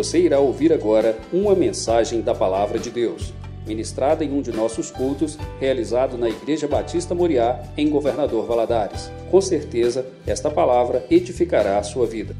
[0.00, 3.34] Você irá ouvir agora uma mensagem da Palavra de Deus,
[3.66, 9.10] ministrada em um de nossos cultos, realizado na Igreja Batista Moriá, em Governador Valadares.
[9.30, 12.34] Com certeza, esta palavra edificará a sua vida.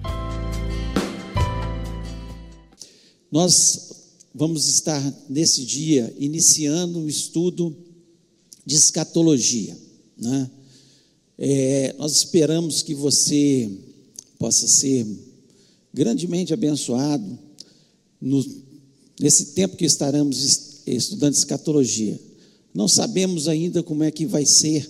[3.31, 7.77] Nós vamos estar nesse dia iniciando o estudo
[8.65, 9.77] de escatologia.
[10.17, 10.51] Né?
[11.39, 13.71] É, nós esperamos que você
[14.39, 15.07] possa ser
[15.93, 17.50] grandemente abençoado
[18.21, 18.45] no,
[19.19, 22.19] nesse tempo que estaremos estudando escatologia.
[22.75, 24.89] Não sabemos ainda como é que vai ser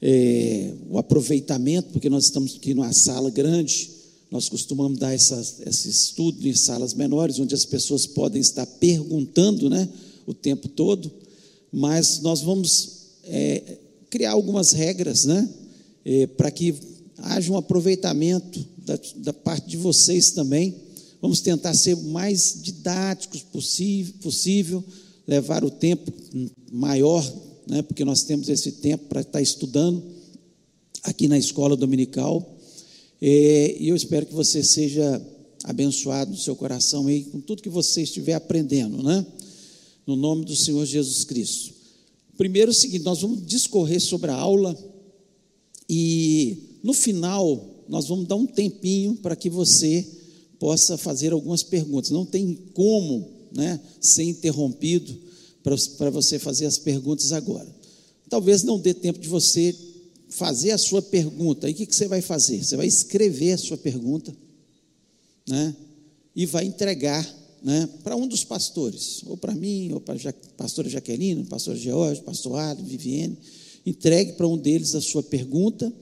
[0.00, 3.90] é, o aproveitamento, porque nós estamos aqui numa sala grande,
[4.30, 9.70] nós costumamos dar essa, esse estudo em salas menores, onde as pessoas podem estar perguntando
[9.70, 9.88] né,
[10.26, 11.10] o tempo todo,
[11.72, 13.78] mas nós vamos é,
[14.10, 15.48] criar algumas regras né,
[16.04, 16.74] é, para que
[17.18, 20.74] haja um aproveitamento da, da, parte de vocês também.
[21.20, 24.84] Vamos tentar ser o mais didáticos possível,
[25.26, 26.12] levar o tempo
[26.70, 27.24] maior,
[27.66, 30.02] né, porque nós temos esse tempo para estar estudando
[31.02, 32.56] aqui na escola dominical.
[33.20, 35.20] É, e eu espero que você seja
[35.64, 39.26] abençoado no seu coração aí com tudo que você estiver aprendendo, né?
[40.06, 41.74] No nome do Senhor Jesus Cristo.
[42.36, 44.76] Primeiro é o seguinte, nós vamos discorrer sobre a aula
[45.88, 50.06] e no final nós vamos dar um tempinho para que você
[50.58, 52.10] possa fazer algumas perguntas.
[52.10, 55.16] Não tem como, né, ser interrompido
[55.98, 57.68] para você fazer as perguntas agora.
[58.28, 59.74] Talvez não dê tempo de você
[60.28, 61.66] fazer a sua pergunta.
[61.66, 62.62] Aí o que, que você vai fazer?
[62.62, 64.34] Você vai escrever a sua pergunta,
[65.48, 65.74] né?
[66.34, 67.26] E vai entregar,
[67.62, 67.88] né?
[68.04, 72.58] Para um dos pastores, ou para mim, ou para a pastora Jaqueline, pastor George, pastor
[72.58, 73.38] Adam, Viviane.
[73.84, 75.92] Entregue para um deles a sua pergunta.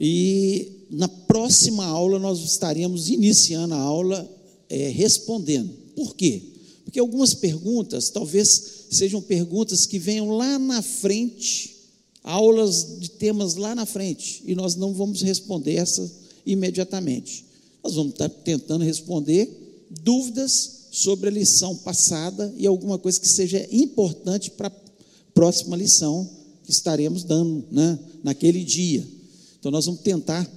[0.00, 4.28] E na próxima aula nós estaremos iniciando a aula
[4.68, 5.70] é, respondendo.
[5.94, 6.42] Por quê?
[6.84, 11.78] Porque algumas perguntas talvez sejam perguntas que venham lá na frente
[12.22, 16.12] aulas de temas lá na frente e nós não vamos responder essas
[16.44, 17.44] imediatamente.
[17.82, 23.66] Nós vamos estar tentando responder dúvidas sobre a lição passada e alguma coisa que seja
[23.70, 24.72] importante para a
[25.32, 26.28] próxima lição
[26.64, 29.06] que estaremos dando né, naquele dia.
[29.60, 30.50] Então, nós vamos tentar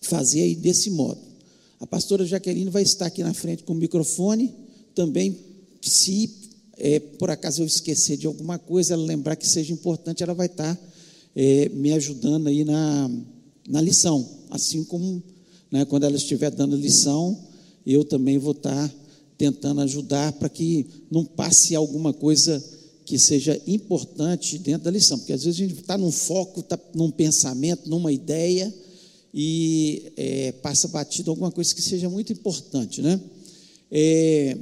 [0.00, 1.20] fazer aí desse modo.
[1.78, 4.52] A pastora Jaqueline vai estar aqui na frente com o microfone,
[4.94, 5.38] também,
[5.82, 6.30] se
[6.78, 10.46] é, por acaso eu esquecer de alguma coisa, ela lembrar que seja importante, ela vai
[10.46, 10.78] estar
[11.34, 13.10] é, me ajudando aí na,
[13.68, 14.26] na lição.
[14.50, 15.22] Assim como
[15.70, 17.38] né, quando ela estiver dando lição,
[17.86, 18.92] eu também vou estar
[19.36, 22.62] tentando ajudar para que não passe alguma coisa
[23.06, 26.76] que seja importante dentro da lição, porque às vezes a gente está num foco, está
[26.92, 28.74] num pensamento, numa ideia,
[29.32, 33.20] e é, passa batido alguma coisa que seja muito importante, né?
[33.92, 34.58] É,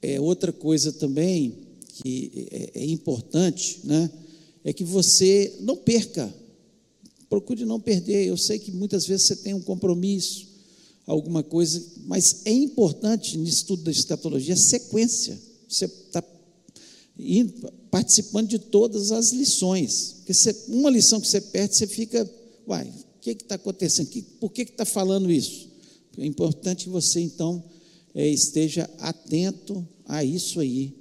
[0.00, 1.54] é, outra coisa também
[2.02, 4.10] que é, é importante, né?
[4.64, 6.32] É que você não perca,
[7.28, 8.26] procure não perder.
[8.26, 10.48] Eu sei que muitas vezes você tem um compromisso,
[11.04, 15.38] alguma coisa, mas é importante no estudo da escatologia sequência.
[15.68, 16.22] Você está
[17.90, 20.14] participando de todas as lições.
[20.18, 22.28] Porque você, uma lição que você perde, você fica,
[22.66, 24.10] uai, o que está acontecendo?
[24.40, 25.68] Por que está falando isso?
[26.18, 27.62] É importante que você, então,
[28.14, 30.94] é, esteja atento a isso aí,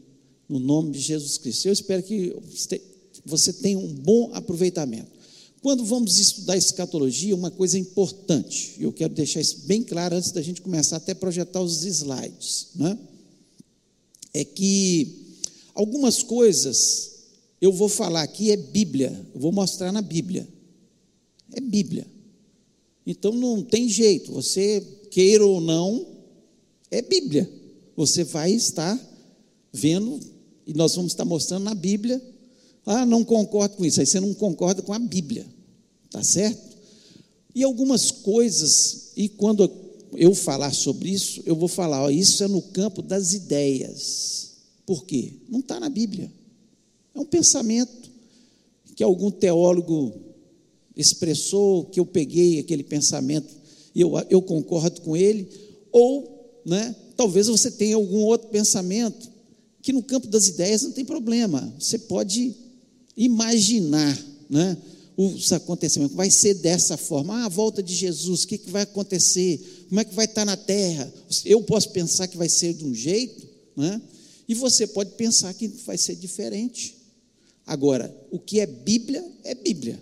[0.48, 1.68] no nome de Jesus Cristo.
[1.68, 2.36] Eu espero que
[3.26, 5.12] você tenha um bom aproveitamento.
[5.62, 10.42] Quando vamos estudar escatologia, uma coisa importante, eu quero deixar isso bem claro antes da
[10.42, 12.98] gente começar até projetar os slides, né?
[14.34, 15.21] é que
[15.82, 17.12] algumas coisas
[17.60, 20.48] eu vou falar aqui é Bíblia, eu vou mostrar na Bíblia.
[21.54, 22.08] É Bíblia.
[23.06, 24.82] Então não tem jeito, você
[25.12, 26.08] queira ou não,
[26.90, 27.50] é Bíblia.
[27.96, 29.00] Você vai estar
[29.72, 30.20] vendo,
[30.66, 32.22] e nós vamos estar mostrando na Bíblia.
[32.86, 34.00] Ah, não concordo com isso.
[34.00, 35.46] Aí você não concorda com a Bíblia,
[36.10, 36.78] tá certo?
[37.54, 39.70] E algumas coisas, e quando
[40.14, 44.51] eu falar sobre isso, eu vou falar, ó, isso é no campo das ideias.
[44.86, 45.34] Por quê?
[45.50, 46.32] Não está na Bíblia.
[47.14, 48.12] É um pensamento
[48.96, 50.14] que algum teólogo
[50.96, 53.48] expressou, que eu peguei aquele pensamento
[53.94, 55.48] e eu, eu concordo com ele,
[55.92, 59.30] ou né, talvez você tenha algum outro pensamento
[59.82, 61.74] que no campo das ideias não tem problema.
[61.80, 62.54] Você pode
[63.18, 64.18] imaginar
[64.50, 64.78] né,
[65.18, 66.16] os acontecimentos.
[66.16, 67.36] Vai ser dessa forma.
[67.36, 69.86] Ah, a volta de Jesus, o que, que vai acontecer?
[69.90, 71.12] Como é que vai estar na terra?
[71.46, 74.02] Eu posso pensar que vai ser de um jeito, né?
[74.48, 76.98] E você pode pensar que vai ser diferente.
[77.66, 80.02] Agora, o que é Bíblia é Bíblia.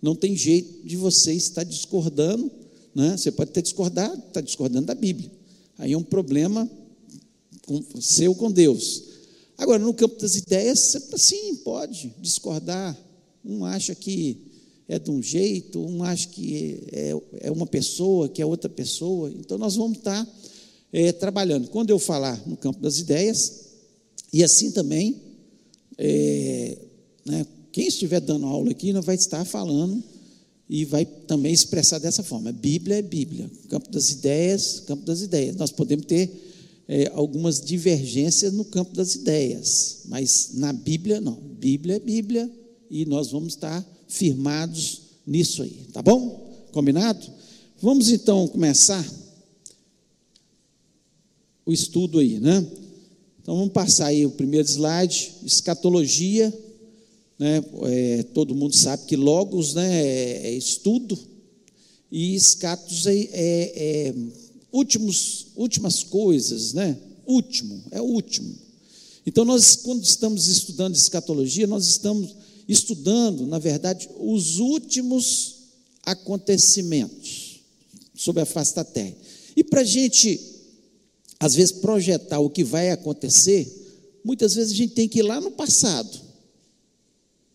[0.00, 2.50] Não tem jeito de você estar discordando.
[2.94, 3.16] Né?
[3.16, 5.30] Você pode ter discordado, está discordando da Bíblia.
[5.78, 6.68] Aí é um problema
[8.00, 9.04] seu com Deus.
[9.56, 12.96] Agora, no campo das ideias, sim, pode discordar.
[13.44, 14.38] Um acha que
[14.88, 19.30] é de um jeito, um acha que é, é uma pessoa, que é outra pessoa.
[19.30, 20.26] Então, nós vamos estar
[20.92, 21.68] é, trabalhando.
[21.68, 23.71] Quando eu falar no campo das ideias,
[24.32, 25.20] e assim também,
[25.98, 26.78] é,
[27.24, 30.02] né, quem estiver dando aula aqui vai estar falando
[30.68, 32.50] e vai também expressar dessa forma.
[32.50, 35.56] Bíblia é Bíblia, campo das ideias, campo das ideias.
[35.56, 36.30] Nós podemos ter
[36.88, 41.34] é, algumas divergências no campo das ideias, mas na Bíblia não.
[41.34, 42.50] Bíblia é Bíblia
[42.90, 46.66] e nós vamos estar firmados nisso aí, tá bom?
[46.72, 47.26] Combinado?
[47.80, 49.04] Vamos então começar
[51.64, 52.66] o estudo aí, né?
[53.42, 56.56] Então vamos passar aí o primeiro slide, escatologia,
[57.38, 57.62] né?
[57.82, 61.18] É, todo mundo sabe que logos, né, é, é estudo
[62.10, 64.14] e escatos é, é, é
[64.70, 66.96] últimos, últimas coisas, né?
[67.26, 68.54] Último, é o último.
[69.26, 72.36] Então nós quando estamos estudando escatologia, nós estamos
[72.68, 75.56] estudando, na verdade, os últimos
[76.04, 77.60] acontecimentos
[78.14, 79.16] sobre a face da terra.
[79.56, 80.40] E para a gente,
[81.42, 83.66] às vezes, projetar o que vai acontecer,
[84.24, 86.20] muitas vezes a gente tem que ir lá no passado.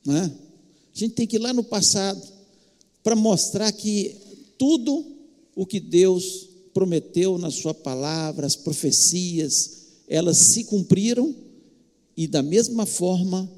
[0.05, 0.29] Né?
[0.93, 2.21] A gente tem que ir lá no passado
[3.01, 4.13] para mostrar que
[4.57, 5.05] tudo
[5.55, 11.33] o que Deus prometeu na Sua palavra, as profecias, elas se cumpriram
[12.17, 13.49] e, da mesma forma,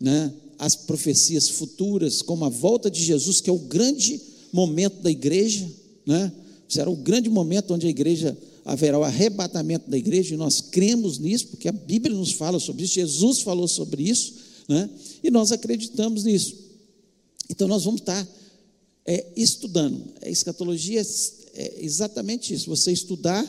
[0.00, 4.20] né, as profecias futuras, como a volta de Jesus, que é o grande
[4.52, 5.70] momento da igreja,
[6.04, 6.32] né?
[6.68, 8.36] será o grande momento onde a igreja
[8.66, 12.84] haverá o arrebatamento da igreja, e nós cremos nisso, porque a Bíblia nos fala sobre
[12.84, 14.34] isso, Jesus falou sobre isso,
[14.68, 14.90] né?
[15.22, 16.56] e nós acreditamos nisso.
[17.48, 18.26] Então nós vamos estar
[19.06, 20.12] é, estudando.
[20.20, 21.00] A escatologia
[21.54, 23.46] é, exatamente isso, você estudar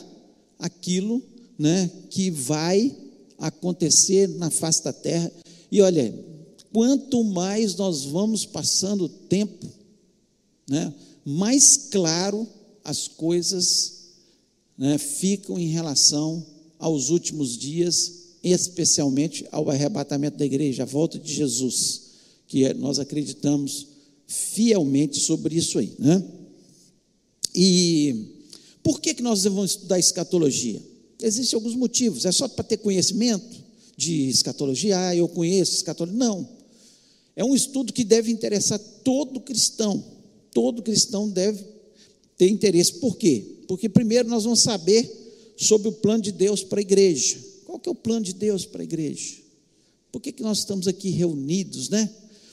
[0.56, 1.20] aquilo
[1.58, 2.94] né, que vai
[3.38, 5.32] acontecer na face da terra.
[5.70, 6.14] E olha,
[6.72, 9.66] quanto mais nós vamos passando o tempo,
[10.70, 10.94] né,
[11.24, 12.46] mais claro
[12.84, 13.97] as coisas
[14.78, 16.46] né, ficam em relação
[16.78, 22.02] aos últimos dias, especialmente ao arrebatamento da igreja, a volta de Jesus,
[22.46, 23.88] que é, nós acreditamos
[24.26, 25.92] fielmente sobre isso aí.
[25.98, 26.22] Né?
[27.52, 28.26] E
[28.82, 30.80] por que, que nós devemos estudar escatologia?
[31.20, 33.58] Existem alguns motivos, é só para ter conhecimento
[33.96, 36.16] de escatologia, ah, eu conheço escatologia.
[36.16, 36.48] Não.
[37.34, 40.04] É um estudo que deve interessar todo cristão.
[40.52, 41.64] Todo cristão deve
[42.36, 42.94] ter interesse.
[42.94, 43.57] Por quê?
[43.68, 47.36] Porque primeiro nós vamos saber sobre o plano de Deus para a igreja.
[47.64, 49.36] Qual que é o plano de Deus para a igreja?
[50.10, 52.10] Por que, que nós estamos aqui reunidos, né?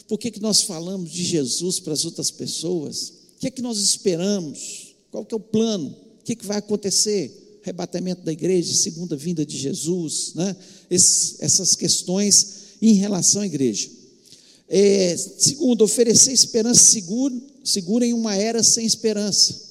[0.10, 3.14] Por que, que nós falamos de Jesus para as outras pessoas?
[3.38, 4.94] O que é que nós esperamos?
[5.10, 5.96] Qual que é o plano?
[6.20, 7.60] O que, que vai acontecer?
[7.64, 10.56] Arrebatamento da igreja, segunda vinda de Jesus, né?
[10.90, 12.48] essas questões
[12.82, 13.90] em relação à igreja.
[14.68, 17.34] É, segundo, oferecer esperança segura,
[17.64, 19.65] segura em uma era sem esperança.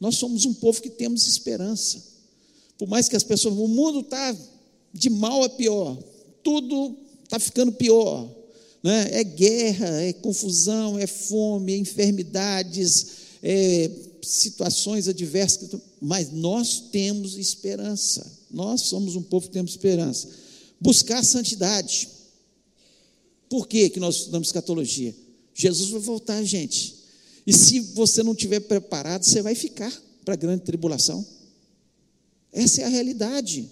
[0.00, 2.02] Nós somos um povo que temos esperança.
[2.78, 4.36] Por mais que as pessoas, o mundo está
[4.92, 5.98] de mal a pior,
[6.42, 8.28] tudo está ficando pior.
[8.82, 9.08] Né?
[9.12, 13.06] É guerra, é confusão, é fome, é enfermidades,
[13.42, 13.90] é
[14.22, 18.30] situações adversas, mas nós temos esperança.
[18.50, 20.28] Nós somos um povo que temos esperança.
[20.80, 22.08] Buscar santidade.
[23.48, 25.14] Por que, que nós estudamos escatologia?
[25.54, 26.94] Jesus vai voltar, gente.
[27.46, 29.92] E se você não estiver preparado, você vai ficar
[30.24, 31.24] para a grande tribulação.
[32.52, 33.70] Essa é a realidade.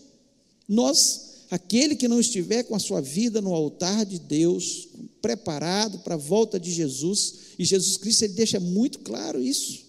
[0.69, 4.88] Nós, aquele que não estiver com a sua vida no altar de Deus,
[5.21, 9.85] preparado para a volta de Jesus, e Jesus Cristo ele deixa muito claro isso,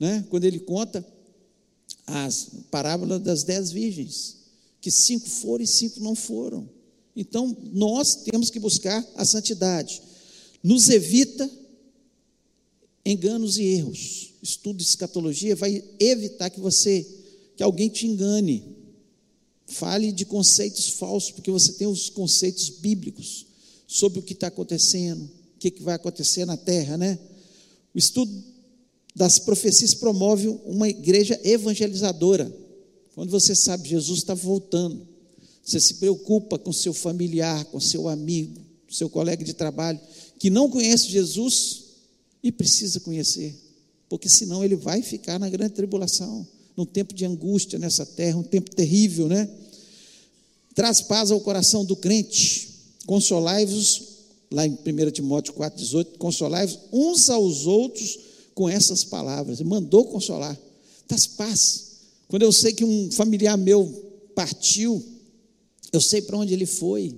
[0.00, 0.24] né?
[0.28, 1.06] quando ele conta
[2.06, 4.38] as parábolas das dez virgens,
[4.80, 6.68] que cinco foram e cinco não foram.
[7.16, 10.02] Então, nós temos que buscar a santidade.
[10.62, 11.48] Nos evita
[13.04, 14.34] enganos e erros.
[14.42, 17.06] Estudo de escatologia vai evitar que você,
[17.56, 18.62] que alguém te engane.
[19.66, 23.46] Fale de conceitos falsos, porque você tem os conceitos bíblicos
[23.86, 27.18] sobre o que está acontecendo, o que, que vai acontecer na terra, né?
[27.94, 28.32] O estudo
[29.14, 32.52] das profecias promove uma igreja evangelizadora.
[33.14, 35.06] Quando você sabe Jesus está voltando,
[35.62, 40.00] você se preocupa com seu familiar, com seu amigo, seu colega de trabalho,
[40.38, 41.83] que não conhece Jesus
[42.44, 43.58] e precisa conhecer,
[44.06, 46.46] porque senão ele vai ficar na grande tribulação,
[46.76, 49.48] num tempo de angústia nessa terra, um tempo terrível, né?
[50.74, 52.68] Traz paz ao coração do crente,
[53.06, 54.02] consolai-vos,
[54.50, 58.18] lá em 1 Timóteo 4,18, consolai-vos uns aos outros
[58.54, 60.56] com essas palavras, mandou consolar,
[61.08, 61.84] traz paz,
[62.28, 63.86] Quando eu sei que um familiar meu
[64.34, 65.02] partiu,
[65.92, 67.14] eu sei para onde ele foi.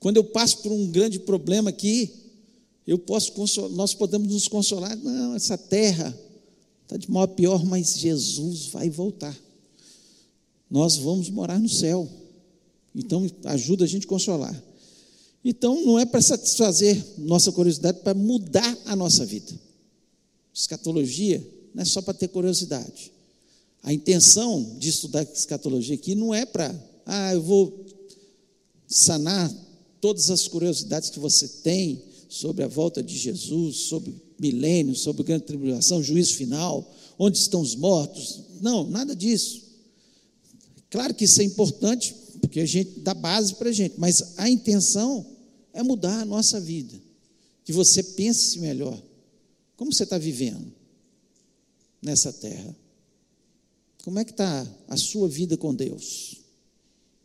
[0.00, 2.23] Quando eu passo por um grande problema aqui,
[2.86, 3.32] eu posso
[3.70, 4.94] nós podemos nos consolar.
[4.96, 6.16] Não, essa terra
[6.82, 9.36] está de mal a pior, mas Jesus vai voltar.
[10.70, 12.08] Nós vamos morar no céu.
[12.94, 14.62] Então, ajuda a gente a consolar.
[15.44, 19.52] Então, não é para satisfazer nossa curiosidade, para mudar a nossa vida.
[20.52, 23.12] Escatologia não é só para ter curiosidade.
[23.82, 26.74] A intenção de estudar escatologia aqui não é para,
[27.04, 27.84] ah, eu vou
[28.86, 29.52] sanar
[30.00, 32.02] todas as curiosidades que você tem
[32.34, 37.76] sobre a volta de Jesus, sobre milênio, sobre grande tribulação, juízo final, onde estão os
[37.76, 38.40] mortos.
[38.60, 39.62] Não, nada disso.
[40.90, 44.50] Claro que isso é importante, porque a gente dá base para a gente, mas a
[44.50, 45.24] intenção
[45.72, 47.00] é mudar a nossa vida.
[47.64, 49.00] Que você pense melhor.
[49.76, 50.72] Como você está vivendo
[52.02, 52.76] nessa terra?
[54.02, 56.38] Como é que está a sua vida com Deus?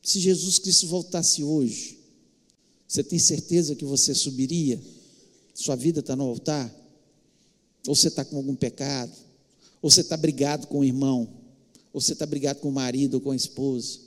[0.03, 1.97] Se Jesus Cristo voltasse hoje,
[2.87, 4.79] você tem certeza que você subiria?
[5.59, 6.73] Sua vida está no altar?
[7.85, 9.11] Ou você está com algum pecado?
[9.81, 11.27] Ou você está brigado com o irmão?
[11.91, 13.99] Ou você está brigado com o marido ou com a esposa?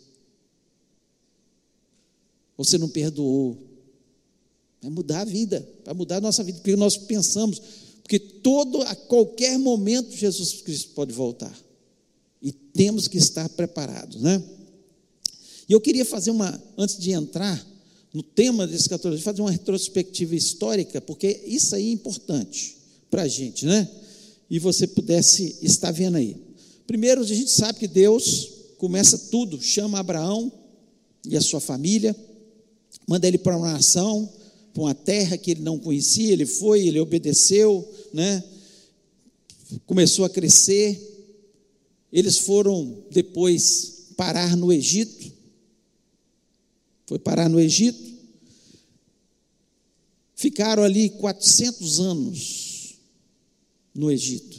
[2.57, 3.59] Ou você não perdoou?
[4.81, 7.61] Vai mudar a vida, vai mudar a nossa vida, porque nós pensamos,
[8.03, 11.55] porque todo, a qualquer momento Jesus Cristo pode voltar.
[12.41, 14.43] E temos que estar preparados, né?
[15.69, 17.63] E eu queria fazer uma, antes de entrar
[18.13, 22.77] no tema desse escatologia, fazer uma retrospectiva histórica, porque isso aí é importante
[23.11, 23.89] para a gente, né?
[24.51, 26.37] E você pudesse estar vendo aí.
[26.87, 30.53] Primeiro, a gente sabe que Deus começa tudo, chama Abraão
[31.27, 32.15] e a sua família,
[33.09, 34.29] manda ele para uma nação,
[34.75, 38.43] para uma terra que ele não conhecia, ele foi, ele obedeceu, né?
[39.87, 41.11] Começou a crescer.
[42.13, 45.33] Eles foram depois parar no Egito.
[47.13, 48.11] Foi parar no Egito.
[50.35, 52.95] Ficaram ali 400 anos
[53.95, 54.59] no Egito.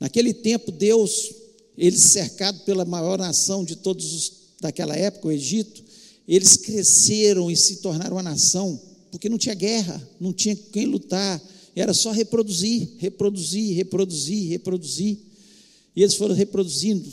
[0.00, 1.34] Naquele tempo, Deus,
[1.76, 5.84] eles cercado pela maior nação de todos os, daquela época, o Egito,
[6.26, 8.80] eles cresceram e se tornaram uma nação
[9.10, 11.42] porque não tinha guerra, não tinha quem lutar,
[11.74, 15.18] era só reproduzir, reproduzir, reproduzir, reproduzir.
[15.94, 17.06] E eles foram reproduzindo.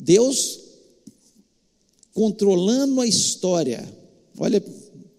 [0.00, 0.63] Deus
[2.14, 3.86] controlando a história.
[4.38, 4.64] Olha,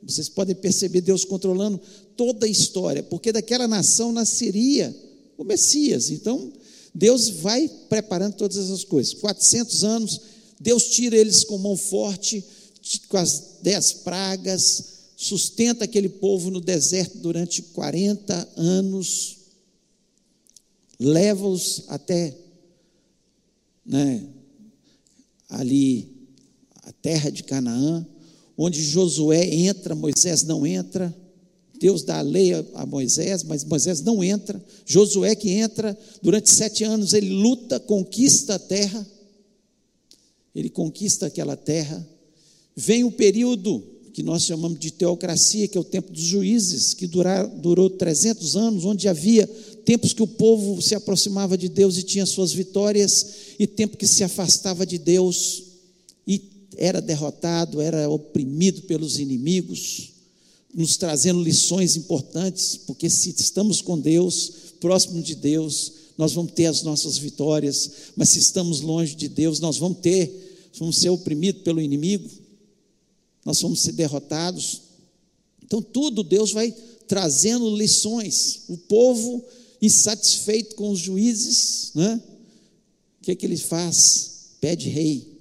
[0.01, 1.79] vocês podem perceber Deus controlando
[2.15, 4.95] toda a história, porque daquela nação nasceria
[5.37, 6.09] o Messias.
[6.09, 6.51] Então,
[6.93, 9.13] Deus vai preparando todas essas coisas.
[9.15, 10.21] 400 anos,
[10.59, 12.43] Deus tira eles com mão forte,
[13.09, 19.37] com as dez pragas, sustenta aquele povo no deserto durante 40 anos,
[20.97, 22.37] leva-os até
[23.85, 24.23] né,
[25.49, 26.14] ali
[26.85, 28.05] a terra de Canaã,
[28.57, 31.13] onde Josué entra, Moisés não entra.
[31.79, 34.63] Deus dá a lei a Moisés, mas Moisés não entra.
[34.85, 39.05] Josué que entra, durante sete anos ele luta, conquista a terra.
[40.53, 42.07] Ele conquista aquela terra.
[42.75, 47.05] Vem o período que nós chamamos de teocracia, que é o tempo dos juízes, que
[47.05, 49.45] durar, durou 300 anos, onde havia
[49.83, 53.25] tempos que o povo se aproximava de Deus e tinha suas vitórias,
[53.59, 55.64] e tempo que se afastava de Deus
[56.77, 60.11] era derrotado, era oprimido pelos inimigos,
[60.73, 66.65] nos trazendo lições importantes, porque se estamos com Deus, próximo de Deus, nós vamos ter
[66.65, 71.61] as nossas vitórias, mas se estamos longe de Deus, nós vamos ter, vamos ser oprimidos
[71.63, 72.29] pelo inimigo
[73.45, 74.81] nós vamos ser derrotados.
[75.63, 76.75] Então, tudo Deus vai
[77.07, 78.63] trazendo lições.
[78.67, 79.45] O povo
[79.79, 82.21] insatisfeito com os juízes, né?
[83.19, 84.55] O que é que ele faz?
[84.59, 85.34] Pede rei.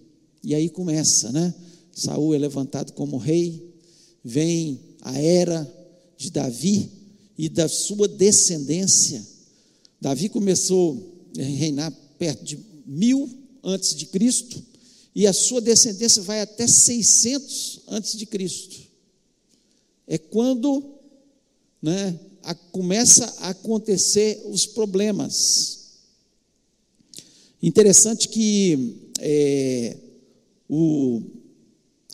[0.44, 1.54] E aí começa, né?
[1.90, 3.74] Saul é levantado como rei,
[4.22, 5.66] vem a era
[6.18, 6.90] de Davi
[7.38, 9.26] e da sua descendência.
[10.00, 13.30] Davi começou a reinar perto de mil
[13.62, 14.62] antes de Cristo
[15.14, 18.76] e a sua descendência vai até 600 antes de Cristo.
[20.06, 20.84] É quando
[21.80, 25.84] né, a, começa a acontecer os problemas.
[27.62, 29.96] Interessante que é,
[30.68, 31.23] o,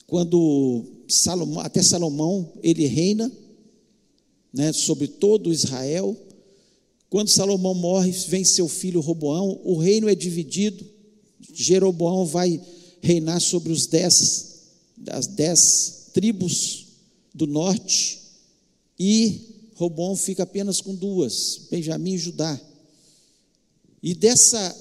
[0.06, 3.30] quando Salomão, até Salomão ele reina
[4.52, 6.16] né, sobre todo Israel.
[7.08, 10.84] Quando Salomão morre, vem seu filho Roboão, o reino é dividido.
[11.52, 12.60] Jeroboão vai
[13.00, 14.60] reinar sobre os dez,
[15.08, 16.86] as dez tribos
[17.34, 18.20] do norte,
[18.98, 22.60] e Robão fica apenas com duas, Benjamim e Judá.
[24.02, 24.76] E dessa,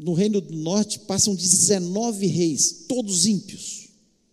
[0.00, 3.88] no reino do norte passam 19 reis, todos ímpios,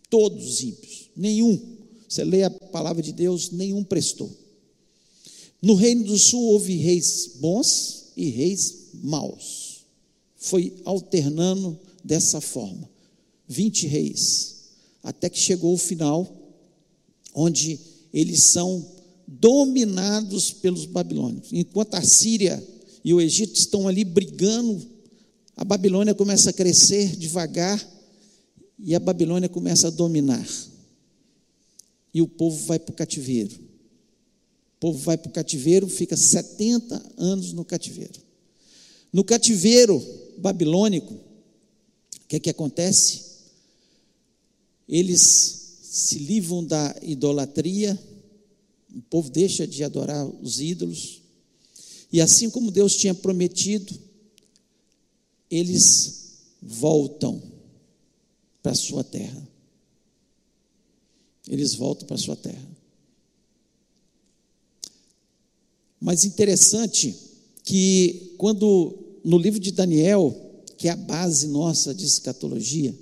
[0.08, 1.60] todos ímpios, nenhum.
[2.08, 4.34] Você lê a palavra de Deus, nenhum prestou.
[5.60, 9.82] No reino do sul houve reis bons e reis maus.
[10.36, 12.88] Foi alternando dessa forma.
[13.46, 14.56] 20 reis,
[15.02, 16.34] até que chegou o final,
[17.34, 17.78] onde
[18.12, 18.86] eles são
[19.26, 21.48] dominados pelos babilônios.
[21.52, 22.66] Enquanto a Síria
[23.04, 24.97] e o Egito estão ali brigando,
[25.58, 27.84] a Babilônia começa a crescer devagar
[28.78, 30.46] e a Babilônia começa a dominar.
[32.14, 33.56] E o povo vai para o cativeiro.
[33.56, 38.20] O povo vai para o cativeiro, fica 70 anos no cativeiro.
[39.12, 40.00] No cativeiro
[40.38, 43.22] babilônico, o que, é que acontece?
[44.88, 47.98] Eles se livram da idolatria,
[48.94, 51.20] o povo deixa de adorar os ídolos,
[52.12, 54.06] e assim como Deus tinha prometido,
[55.50, 57.42] eles voltam
[58.62, 59.48] para a sua terra.
[61.46, 62.68] Eles voltam para a sua terra.
[66.00, 67.14] Mas interessante
[67.64, 70.34] que quando no livro de Daniel,
[70.76, 72.94] que é a base nossa de escatologia,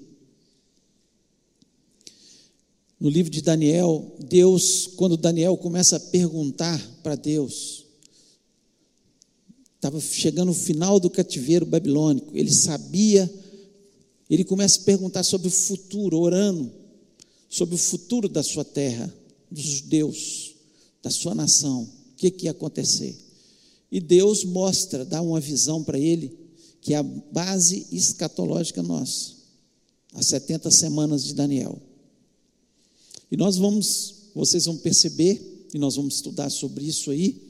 [2.98, 7.85] no livro de Daniel, Deus, quando Daniel começa a perguntar para Deus,
[9.86, 13.32] estava chegando o final do cativeiro babilônico, ele sabia,
[14.28, 16.72] ele começa a perguntar sobre o futuro, orando
[17.48, 19.12] sobre o futuro da sua terra,
[19.50, 20.56] dos judeus,
[21.02, 23.16] da sua nação, o que, que ia acontecer.
[23.90, 26.36] E Deus mostra, dá uma visão para ele,
[26.80, 29.34] que é a base escatológica nossa,
[30.12, 31.80] as 70 semanas de Daniel.
[33.30, 37.40] E nós vamos, vocês vão perceber, e nós vamos estudar sobre isso aí,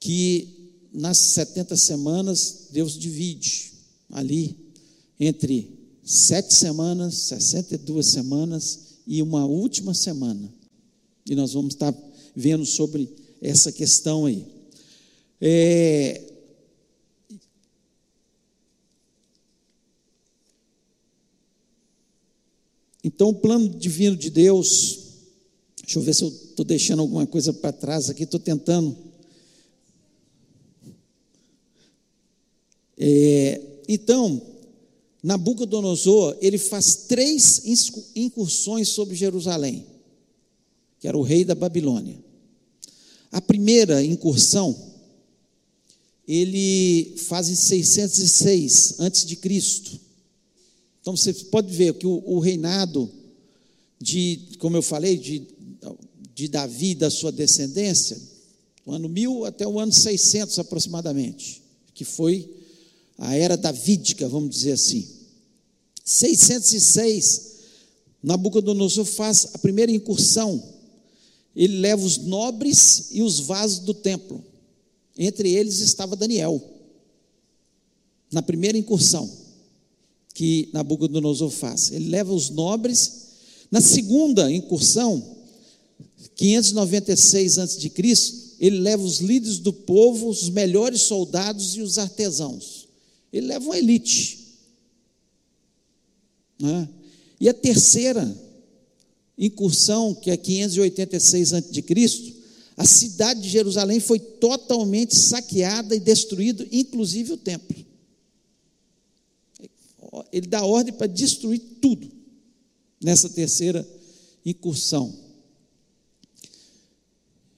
[0.00, 0.55] que
[0.96, 3.72] nas 70 semanas Deus divide
[4.10, 4.56] ali
[5.20, 5.70] entre
[6.02, 10.52] sete semanas, 62 semanas e uma última semana.
[11.28, 11.94] E nós vamos estar
[12.34, 13.08] vendo sobre
[13.40, 14.46] essa questão aí.
[15.40, 16.22] É,
[23.06, 24.98] Então, o plano divino de Deus,
[25.80, 28.96] deixa eu ver se eu estou deixando alguma coisa para trás aqui, estou tentando.
[32.98, 34.40] É, então,
[35.22, 37.62] Nabucodonosor, ele faz três
[38.14, 39.84] incursões sobre Jerusalém,
[41.00, 42.16] que era o rei da Babilônia.
[43.30, 44.94] A primeira incursão,
[46.26, 50.00] ele faz em 606 antes de Cristo.
[51.00, 53.10] Então você pode ver que o, o reinado
[54.00, 55.46] de, como eu falei, de,
[56.34, 58.16] de Davi da sua descendência,
[58.84, 61.62] o ano 1000 até o ano 600 aproximadamente,
[61.94, 62.48] que foi
[63.18, 65.06] a era davídica, vamos dizer assim.
[66.04, 67.56] 606,
[68.22, 70.62] Nabucodonosor faz a primeira incursão.
[71.54, 74.44] Ele leva os nobres e os vasos do templo.
[75.16, 76.62] Entre eles estava Daniel.
[78.30, 79.30] Na primeira incursão
[80.36, 81.90] que Nabucodonosor faz.
[81.90, 83.26] Ele leva os nobres.
[83.70, 85.36] Na segunda incursão,
[86.36, 87.92] 596 a.C.,
[88.60, 92.75] ele leva os líderes do povo, os melhores soldados e os artesãos.
[93.36, 94.46] Ele leva uma elite.
[96.58, 96.88] Né?
[97.40, 98.36] E a terceira
[99.38, 102.36] incursão, que é 586 a.C.,
[102.76, 107.86] a cidade de Jerusalém foi totalmente saqueada e destruída, inclusive o templo
[110.32, 112.10] ele dá ordem para destruir tudo
[113.02, 113.86] nessa terceira
[114.44, 115.14] incursão.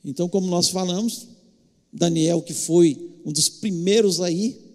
[0.05, 1.29] Então, como nós falamos,
[1.93, 4.68] Daniel, que foi um dos primeiros aí,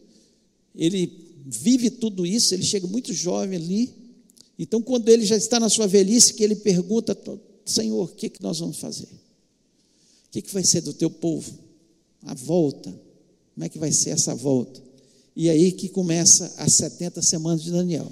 [0.75, 1.11] ele
[1.45, 3.93] vive tudo isso, ele chega muito jovem ali.
[4.57, 7.17] Então, quando ele já está na sua velhice, que ele pergunta:
[7.65, 9.09] Senhor, o que, que nós vamos fazer?
[10.27, 11.51] O que, que vai ser do teu povo?
[12.23, 12.89] A volta.
[13.53, 14.81] Como é que vai ser essa volta?
[15.35, 18.11] E aí que começa as 70 semanas de Daniel.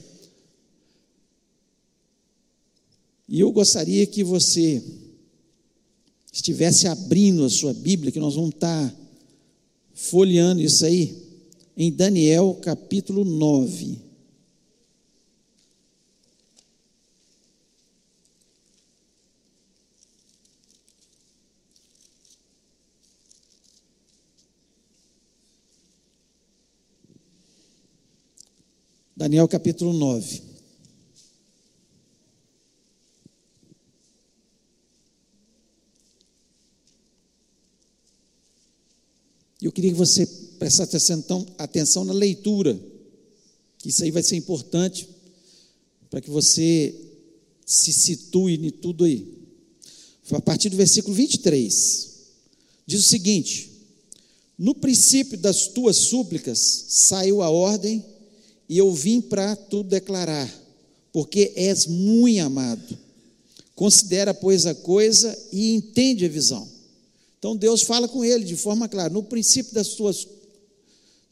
[3.27, 4.83] E eu gostaria que você
[6.33, 8.95] estivesse abrindo a sua Bíblia, que nós vamos estar
[9.93, 11.20] folheando isso aí,
[11.75, 14.11] em Daniel capítulo 9.
[29.15, 30.41] Daniel capítulo 9.
[39.61, 42.79] Eu queria que você prestasse atenção, atenção na leitura
[43.83, 45.09] Isso aí vai ser importante
[46.07, 46.93] para que você
[47.65, 49.25] se situe em tudo aí.
[50.31, 52.09] A partir do versículo 23,
[52.85, 53.71] diz o seguinte:
[54.55, 58.05] No princípio das tuas súplicas saiu a ordem,
[58.69, 60.47] e eu vim para tu declarar,
[61.11, 62.97] porque és muito amado.
[63.73, 66.69] Considera, pois, a coisa e entende a visão.
[67.39, 70.27] Então Deus fala com ele de forma clara: no princípio das tuas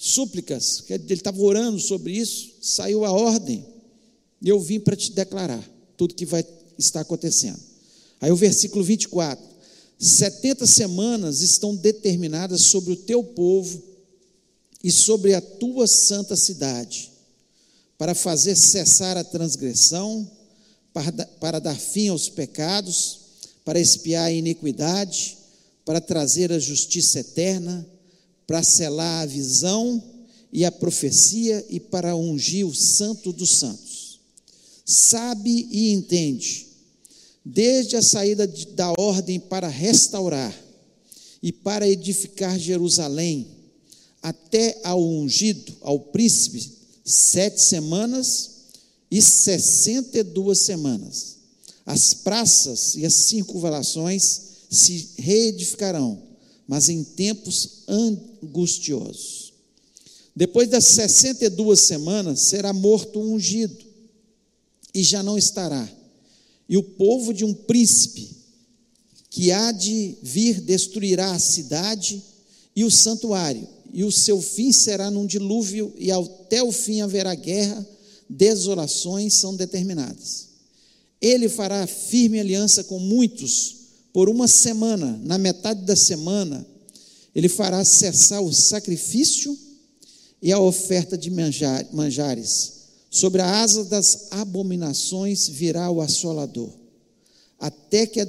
[0.02, 3.66] súplicas, ele estava orando sobre isso, saiu a ordem,
[4.42, 5.62] e eu vim para te declarar
[5.98, 6.44] tudo que vai
[6.78, 7.60] estar acontecendo.
[8.22, 9.46] Aí o versículo 24:
[10.00, 13.84] 70 semanas estão determinadas sobre o teu povo
[14.82, 17.12] e sobre a tua santa cidade,
[17.98, 20.32] para fazer cessar a transgressão,
[20.94, 23.20] para, para dar fim aos pecados,
[23.66, 25.38] para expiar a iniquidade,
[25.84, 27.86] para trazer a justiça eterna,
[28.50, 30.04] para selar a visão
[30.52, 34.22] e a profecia e para ungir o santo dos santos.
[34.84, 36.66] Sabe e entende,
[37.46, 40.52] desde a saída da ordem para restaurar
[41.44, 43.46] e para edificar Jerusalém,
[44.20, 46.72] até ao ungido, ao príncipe,
[47.06, 48.50] sete semanas
[49.12, 51.36] e sessenta e duas semanas.
[51.86, 56.29] As praças e as circunvalações se reedificarão,
[56.69, 59.51] mas em tempos angustiosos.
[60.36, 63.75] Depois das 62 semanas, será morto ungido,
[64.93, 65.89] e já não estará.
[66.69, 68.29] E o povo de um príncipe,
[69.32, 72.21] que há de vir, destruirá a cidade
[72.75, 77.34] e o santuário, e o seu fim será num dilúvio, e até o fim haverá
[77.34, 77.84] guerra,
[78.29, 80.49] desolações são determinadas.
[81.19, 83.79] Ele fará firme aliança com muitos
[84.12, 86.65] por uma semana, na metade da semana,
[87.36, 89.58] ele fará cessar o sacrifício
[90.41, 92.80] e a oferta de manjares.
[93.12, 96.72] Sobre a asa das abominações virá o assolador,
[97.60, 98.28] até que a,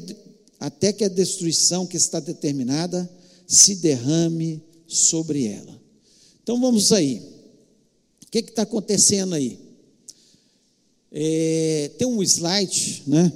[0.59, 3.09] até que a destruição que está determinada
[3.47, 5.81] se derrame sobre ela.
[6.43, 7.23] Então vamos aí.
[8.23, 9.59] O que está acontecendo aí?
[11.13, 13.33] É, tem um slide, né,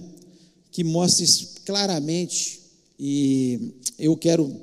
[0.70, 1.24] que mostra
[1.64, 2.60] claramente
[2.98, 4.54] e eu quero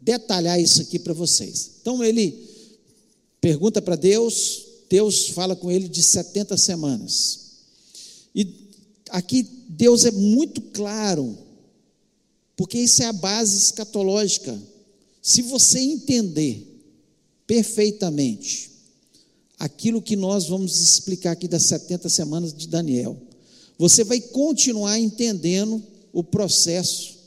[0.00, 1.72] detalhar isso aqui para vocês.
[1.80, 2.48] Então ele
[3.40, 7.40] pergunta para Deus, Deus fala com ele de 70 semanas.
[8.34, 8.68] E
[9.10, 11.36] aqui Deus é muito claro,
[12.56, 14.60] porque isso é a base escatológica.
[15.20, 16.68] Se você entender
[17.46, 18.70] perfeitamente
[19.58, 23.16] aquilo que nós vamos explicar aqui das 70 semanas de Daniel,
[23.78, 27.18] você vai continuar entendendo o processo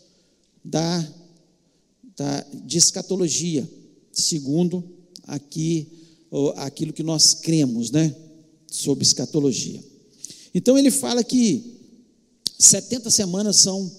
[0.64, 1.14] da,
[2.16, 3.68] da, de escatologia,
[4.12, 4.84] segundo
[5.24, 5.92] aqui
[6.58, 8.16] aquilo que nós cremos, né,
[8.70, 9.82] sobre escatologia.
[10.54, 11.76] Então ele fala que
[12.60, 13.92] 70 semanas são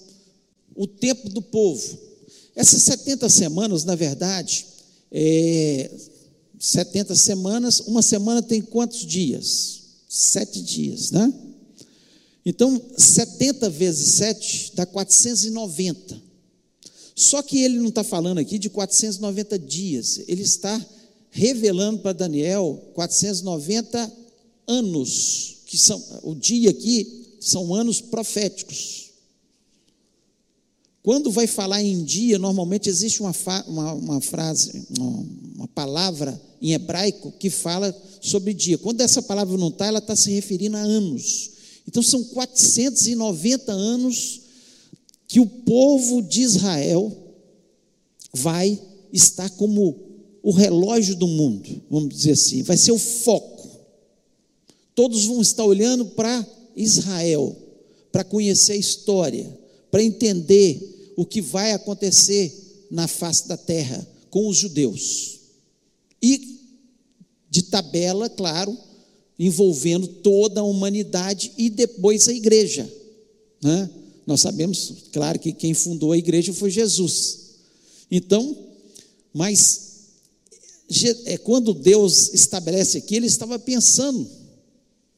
[0.75, 1.97] o tempo do povo.
[2.55, 4.65] Essas 70 semanas, na verdade,
[5.11, 5.91] é,
[6.59, 9.81] 70 semanas, uma semana tem quantos dias?
[10.07, 11.31] Sete dias, né?
[12.49, 16.21] Então, 70 vezes 7 dá 490.
[17.13, 20.85] Só que ele não está falando aqui de 490 dias, ele está
[21.29, 24.13] revelando para Daniel 490
[24.65, 29.11] anos, que são, o dia aqui são anos proféticos.
[31.03, 33.33] Quando vai falar em dia, normalmente existe uma,
[33.67, 35.25] uma, uma frase, uma,
[35.57, 38.77] uma palavra em hebraico que fala sobre dia.
[38.77, 41.56] Quando essa palavra não está, ela está se referindo a anos.
[41.87, 44.41] Então são 490 anos
[45.27, 47.15] que o povo de Israel
[48.33, 48.79] vai
[49.11, 49.95] estar como
[50.43, 53.67] o relógio do mundo, vamos dizer assim, vai ser o foco.
[54.95, 56.45] Todos vão estar olhando para
[56.75, 57.55] Israel,
[58.11, 59.57] para conhecer a história,
[59.91, 65.39] para entender o que vai acontecer na face da terra com os judeus.
[66.21, 66.59] E,
[67.49, 68.77] de tabela, claro,
[69.39, 72.91] envolvendo toda a humanidade e depois a igreja.
[73.61, 73.89] Né?
[74.25, 77.39] Nós sabemos, claro, que quem fundou a igreja foi Jesus.
[78.09, 78.57] Então,
[79.33, 79.87] mas
[81.25, 84.27] é, quando Deus estabelece aqui, ele estava pensando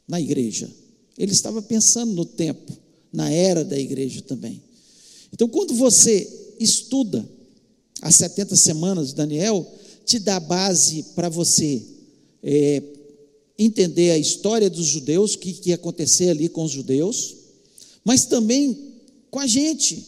[0.08, 0.70] na igreja,
[1.18, 2.72] ele estava pensando no tempo,
[3.14, 4.62] na era da igreja também.
[5.32, 7.28] Então, quando você estuda
[8.02, 9.66] as 70 semanas de Daniel,
[10.06, 11.84] te dá base para você
[12.42, 12.82] é,
[13.60, 17.36] entender a história dos judeus, o que, que ia acontecer ali com os judeus,
[18.06, 18.96] mas também
[19.30, 20.08] com a gente,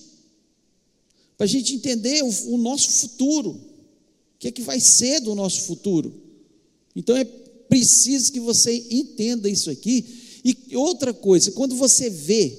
[1.37, 5.35] para a gente entender o, o nosso futuro, o que é que vai ser do
[5.35, 6.13] nosso futuro.
[6.95, 10.05] Então é preciso que você entenda isso aqui.
[10.43, 12.57] E outra coisa, quando você vê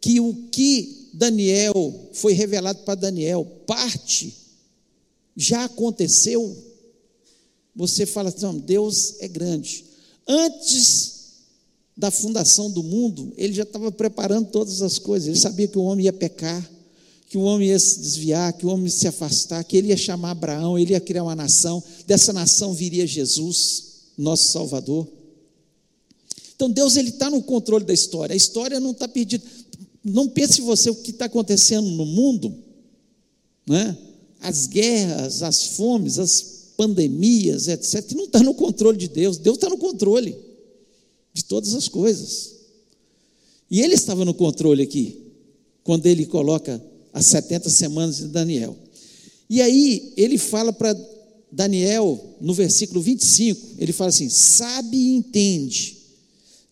[0.00, 4.34] que o que Daniel foi revelado para Daniel, parte
[5.36, 6.56] já aconteceu,
[7.74, 9.85] você fala assim: Deus é grande.
[10.26, 11.16] Antes
[11.96, 15.28] da fundação do mundo, ele já estava preparando todas as coisas.
[15.28, 16.68] Ele sabia que o homem ia pecar,
[17.28, 19.96] que o homem ia se desviar, que o homem ia se afastar, que ele ia
[19.96, 21.82] chamar Abraão, ele ia criar uma nação.
[22.06, 23.84] Dessa nação viria Jesus,
[24.18, 25.08] nosso Salvador.
[26.54, 28.34] Então Deus ele está no controle da história.
[28.34, 29.44] A história não está perdida.
[30.04, 32.54] Não pense você o que está acontecendo no mundo,
[33.66, 33.96] né?
[34.40, 38.12] As guerras, as fomes, as pandemias, etc.
[38.12, 39.38] Não está no controle de Deus.
[39.38, 40.36] Deus está no controle
[41.32, 42.54] de todas as coisas.
[43.70, 45.18] E ele estava no controle aqui,
[45.82, 48.76] quando ele coloca as 70 semanas de Daniel.
[49.48, 50.96] E aí ele fala para
[51.50, 55.96] Daniel, no versículo 25, ele fala assim: sabe e entende,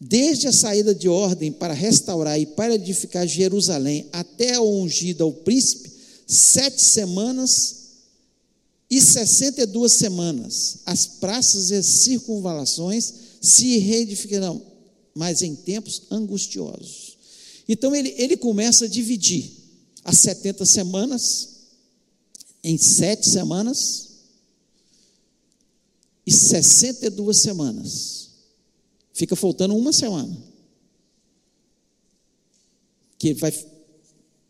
[0.01, 5.33] desde a saída de ordem para restaurar e para edificar Jerusalém até a ungida ao
[5.33, 5.91] príncipe,
[6.27, 7.84] sete semanas
[8.97, 14.61] e sessenta e duas semanas, as praças e as circunvalações se reedificarão,
[15.15, 17.17] mas em tempos angustiosos.
[17.69, 19.51] Então ele, ele começa a dividir
[20.05, 21.49] as 70 semanas
[22.63, 24.09] em sete semanas
[26.27, 28.31] e 62 semanas.
[29.13, 30.37] Fica faltando uma semana.
[33.19, 33.53] Que vai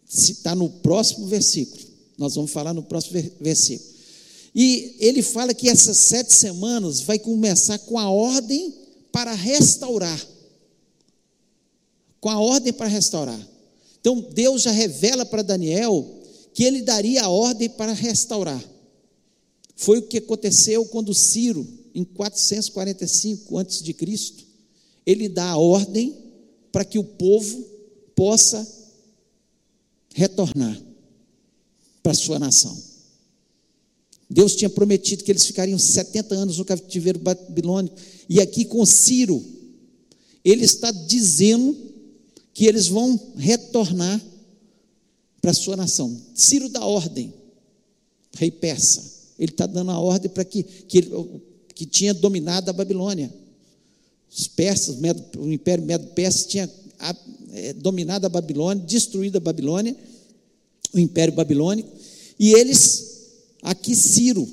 [0.07, 1.83] citar no próximo versículo.
[2.17, 3.94] Nós vamos falar no próximo versículo.
[4.55, 8.73] E ele fala que essas sete semanas vai começar com a ordem
[9.11, 10.25] para restaurar.
[12.21, 13.41] Com a ordem para restaurar.
[14.01, 18.63] Então Deus já revela para Daniel que ele daria a ordem para restaurar.
[19.75, 23.97] Foi o que aconteceu quando Ciro, em 445 a.C.,
[25.05, 26.17] ele dá a ordem
[26.71, 27.65] para que o povo
[28.15, 28.67] possa
[30.15, 30.81] retornar
[32.03, 32.94] para sua nação.
[34.35, 37.95] Deus tinha prometido que eles ficariam 70 anos no cativeiro babilônico.
[38.29, 39.41] E aqui com Ciro,
[40.45, 41.77] ele está dizendo
[42.53, 44.21] que eles vão retornar
[45.41, 46.21] para a sua nação.
[46.35, 47.33] Ciro dá ordem,
[48.37, 49.05] rei persa.
[49.39, 51.09] Ele está dando a ordem para que, que,
[51.73, 53.33] que tinha dominado a Babilônia.
[54.37, 54.97] Os persas,
[55.39, 56.69] o Império Medo-Persa tinha
[57.53, 59.97] é, dominado a Babilônia, destruído a Babilônia,
[60.93, 61.89] o Império Babilônico,
[62.37, 63.14] e eles
[63.65, 64.47] Aqui Ciro.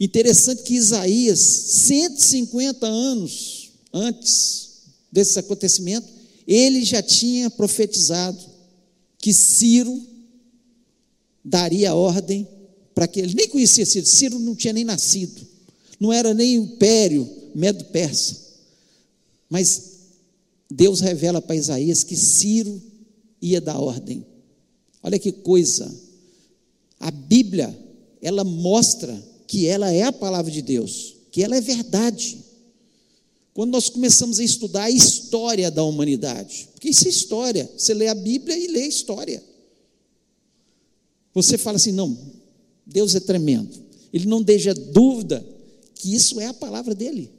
[0.00, 4.70] Interessante que Isaías, 150 anos antes
[5.12, 6.08] desse acontecimento,
[6.46, 8.40] ele já tinha profetizado
[9.18, 10.02] que Ciro
[11.44, 12.48] daria ordem
[12.94, 15.46] para que ele nem conhecia Ciro, Ciro não tinha nem nascido,
[15.98, 18.36] não era nem império medo-persa.
[19.50, 19.98] Mas
[20.70, 22.80] Deus revela para Isaías que Ciro
[23.42, 24.24] ia dar ordem.
[25.02, 25.92] Olha que coisa.
[26.98, 27.89] A Bíblia
[28.22, 32.38] ela mostra que ela é a palavra de Deus, que ela é verdade.
[33.52, 38.08] Quando nós começamos a estudar a história da humanidade, porque isso é história, você lê
[38.08, 39.42] a Bíblia e lê a história.
[41.34, 42.16] Você fala assim: não,
[42.86, 43.76] Deus é tremendo,
[44.12, 45.44] ele não deixa dúvida
[45.94, 47.30] que isso é a palavra dele.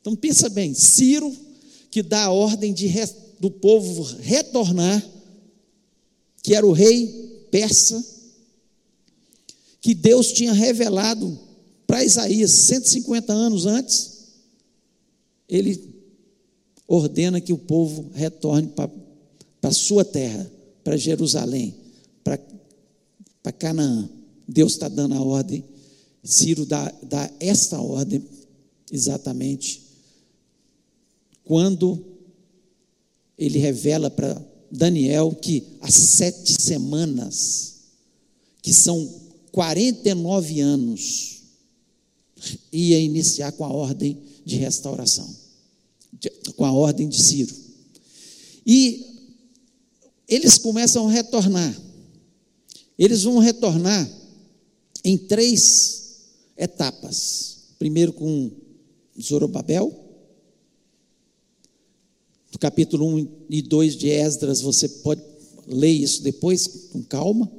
[0.00, 1.34] Então pensa bem, Ciro,
[1.90, 2.88] que dá a ordem de,
[3.40, 5.04] do povo retornar,
[6.42, 8.17] que era o rei persa,
[9.80, 11.38] que Deus tinha revelado
[11.86, 14.18] para Isaías 150 anos antes,
[15.48, 15.94] ele
[16.86, 18.90] ordena que o povo retorne para
[19.62, 20.50] a sua terra,
[20.84, 21.74] para Jerusalém,
[22.22, 22.38] para,
[23.52, 24.08] Canaã.
[24.46, 25.64] Deus está dando a ordem,
[26.22, 28.22] Ciro dá, dá esta ordem
[28.90, 29.88] exatamente
[31.48, 32.04] quando
[33.38, 34.38] ele revela para
[34.70, 37.76] Daniel que as sete semanas,
[38.60, 41.42] que são 49 anos,
[42.72, 45.28] ia iniciar com a ordem de restauração,
[46.56, 47.54] com a ordem de Ciro.
[48.66, 49.06] E
[50.28, 51.74] eles começam a retornar.
[52.98, 54.08] Eles vão retornar
[55.04, 56.16] em três
[56.56, 57.56] etapas.
[57.78, 58.50] Primeiro com
[59.20, 60.08] Zorobabel,
[62.52, 65.22] no capítulo 1 e 2 de Esdras, você pode
[65.66, 67.50] ler isso depois com calma.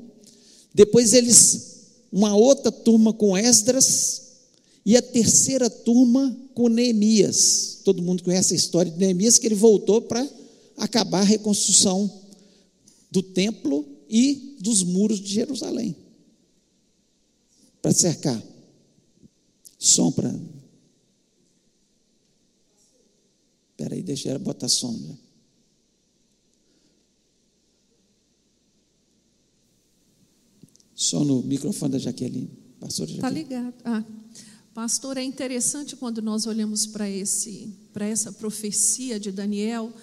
[0.74, 1.79] Depois eles
[2.12, 4.30] uma outra turma com Esdras
[4.86, 7.80] e a terceira turma com Neemias.
[7.84, 10.28] Todo mundo conhece a história de Neemias, que ele voltou para
[10.78, 12.12] acabar a reconstrução
[13.12, 15.96] do templo e dos muros de Jerusalém
[17.82, 18.42] para cercar.
[19.78, 20.30] Som para.
[23.72, 25.18] Espera aí, deixa ela botar som.
[31.00, 32.50] Só no microfone da Jaqueline.
[32.78, 33.74] Pastor Está ligado.
[33.86, 34.04] Ah,
[34.74, 39.94] pastor, é interessante quando nós olhamos para esse, para essa profecia de Daniel,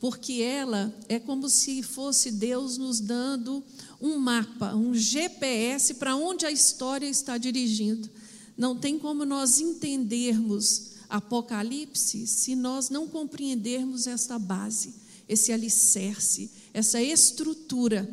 [0.00, 3.62] porque ela é como se fosse Deus nos dando
[4.00, 8.08] um mapa, um GPS para onde a história está dirigindo.
[8.56, 14.94] Não tem como nós entendermos Apocalipse se nós não compreendermos esta base,
[15.28, 18.08] esse alicerce, essa estrutura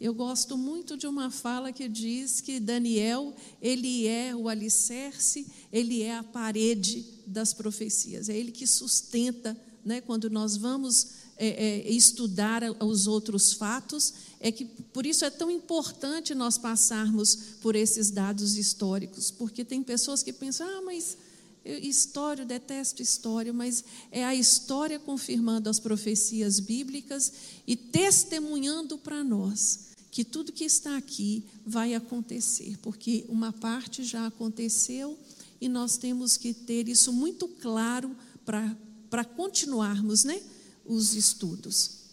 [0.00, 6.02] eu gosto muito de uma fala que diz que Daniel, ele é o alicerce, ele
[6.02, 11.90] é a parede das profecias, é ele que sustenta, né, quando nós vamos é, é,
[11.90, 18.10] estudar os outros fatos, é que por isso é tão importante nós passarmos por esses
[18.10, 21.16] dados históricos, porque tem pessoas que pensam, ah, mas
[21.64, 27.32] história, eu detesto história, mas é a história confirmando as profecias bíblicas
[27.66, 34.26] e testemunhando para nós que tudo que está aqui vai acontecer, porque uma parte já
[34.26, 35.18] aconteceu
[35.60, 40.40] e nós temos que ter isso muito claro para continuarmos né,
[40.84, 42.04] os estudos.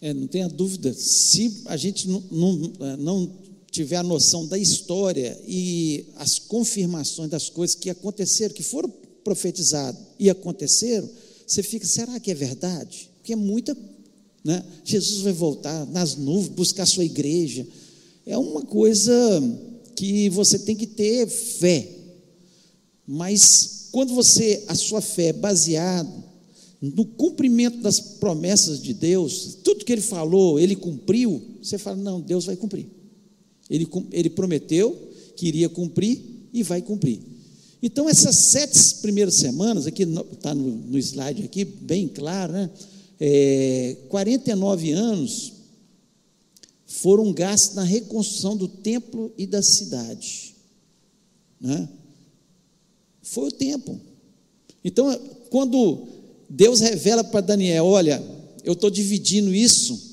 [0.00, 3.32] É, não tenha dúvida, se a gente não, não, é, não
[3.72, 8.88] tiver a noção da história e as confirmações das coisas que aconteceram, que foram
[9.24, 11.08] profetizadas e aconteceram,
[11.44, 13.10] você fica, será que é verdade?
[13.18, 13.74] Porque é muita
[14.44, 14.62] né?
[14.84, 17.66] Jesus vai voltar nas nuvens, buscar a sua igreja.
[18.26, 19.12] É uma coisa
[19.94, 21.88] que você tem que ter fé.
[23.06, 26.10] Mas quando você, a sua fé é baseada
[26.80, 32.20] no cumprimento das promessas de Deus, tudo que ele falou, ele cumpriu, você fala: não,
[32.20, 32.86] Deus vai cumprir.
[33.72, 34.94] Ele, ele prometeu
[35.34, 36.20] que iria cumprir
[36.52, 37.20] e vai cumprir.
[37.82, 42.70] Então, essas sete primeiras semanas, aqui está no, no slide aqui, bem claro, né?
[43.18, 45.54] é, 49 anos
[46.84, 50.54] foram gastos na reconstrução do templo e da cidade.
[51.58, 51.88] Né?
[53.22, 53.98] Foi o tempo.
[54.84, 56.06] Então, quando
[56.48, 58.22] Deus revela para Daniel: Olha,
[58.62, 60.11] eu estou dividindo isso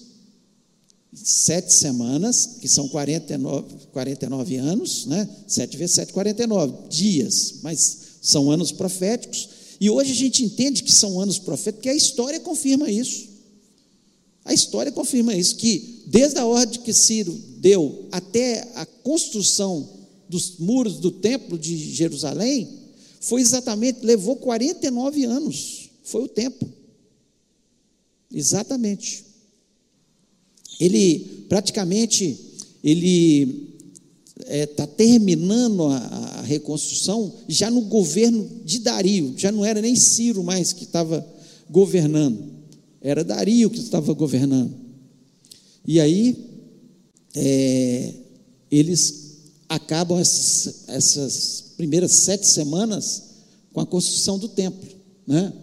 [1.14, 5.28] sete semanas, que são 49, 49 anos, né?
[5.48, 9.50] 7 vezes 7, 49 dias, mas são anos proféticos.
[9.80, 13.28] E hoje a gente entende que são anos proféticos, porque a história confirma isso.
[14.46, 19.88] A história confirma isso, que desde a ordem que Ciro deu até a construção
[20.28, 22.68] dos muros do templo de Jerusalém,
[23.22, 26.68] foi exatamente, levou 49 anos, foi o tempo.
[28.32, 29.29] Exatamente.
[30.80, 32.38] Ele praticamente
[32.84, 33.70] ele
[34.40, 39.82] está é, tá terminando a, a, reconstrução já no governo de Dario, já não era
[39.82, 41.26] nem Ciro mais que estava
[41.70, 42.44] governando,
[43.02, 44.74] era Dario que estava governando.
[45.86, 46.36] E aí,
[47.36, 48.14] é,
[48.72, 49.38] eles
[49.68, 53.24] acabam essas, essas, primeiras sete semanas
[53.72, 54.90] com a construção do templo.
[55.26, 55.54] Né?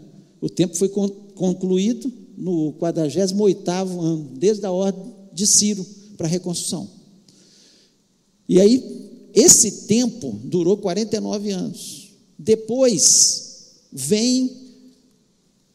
[0.41, 3.35] O templo foi concluído no 48
[3.71, 5.85] ano, desde a ordem de Ciro
[6.17, 6.89] para a reconstrução.
[8.49, 8.83] E aí,
[9.35, 12.11] esse tempo durou 49 anos.
[12.39, 13.47] Depois,
[13.93, 14.67] vem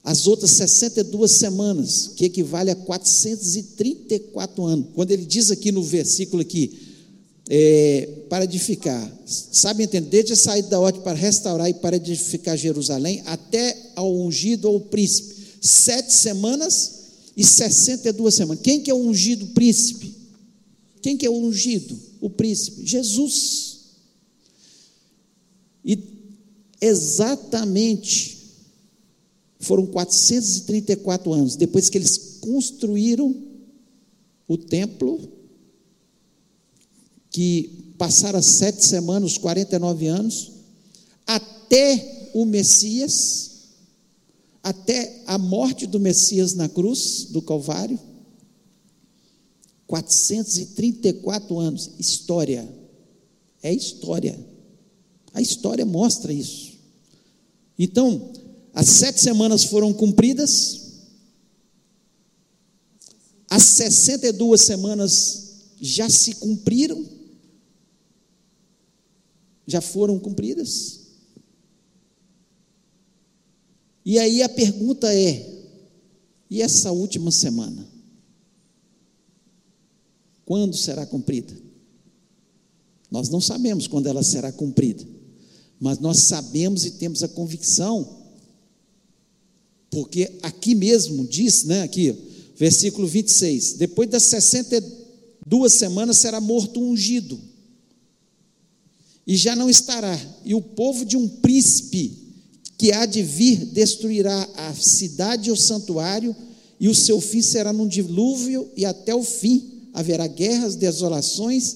[0.04, 4.88] as outras 62 semanas, que equivale a 434 anos.
[4.96, 6.90] Quando ele diz aqui no versículo aqui,
[7.50, 10.10] é, para edificar, sabe entender?
[10.10, 14.80] Desde a saída da ordem para restaurar e para edificar Jerusalém, até ao ungido ou
[14.80, 15.31] príncipe.
[15.62, 17.00] Sete semanas
[17.38, 18.64] e 62 semanas.
[18.64, 20.14] Quem que é o ungido príncipe?
[21.02, 22.12] Quem que é o ungido?
[22.22, 22.86] o príncipe?
[22.86, 23.80] Jesus.
[25.84, 25.98] E
[26.80, 28.38] exatamente
[29.60, 33.36] foram 434 anos depois que eles construíram
[34.48, 35.20] o templo,
[37.32, 40.52] que passaram as sete semanas, os 49 anos,
[41.26, 43.51] até o Messias,
[44.64, 48.00] até a morte do Messias na cruz do Calvário,
[49.88, 51.92] 434 anos.
[52.00, 52.68] História.
[53.62, 54.40] É história.
[55.34, 56.80] A história mostra isso.
[57.78, 58.32] Então,
[58.74, 60.82] as sete semanas foram cumpridas,
[63.50, 65.52] as 62 semanas
[65.82, 67.06] já se cumpriram,
[69.68, 71.01] já foram cumpridas.
[74.06, 75.64] E aí a pergunta é:
[76.50, 77.88] e essa última semana?
[80.46, 81.54] Quando será cumprida?
[83.10, 85.06] Nós não sabemos quando ela será cumprida,
[85.80, 88.22] mas nós sabemos e temos a convicção
[89.92, 92.16] Porque aqui mesmo diz, né, aqui,
[92.56, 97.38] versículo 26, depois das 62 semanas será morto ungido,
[99.28, 102.21] e já não estará, e o povo de um príncipe
[102.82, 106.36] que há de vir destruirá a cidade e o santuário,
[106.80, 111.76] e o seu fim será num dilúvio, e até o fim haverá guerras, desolações,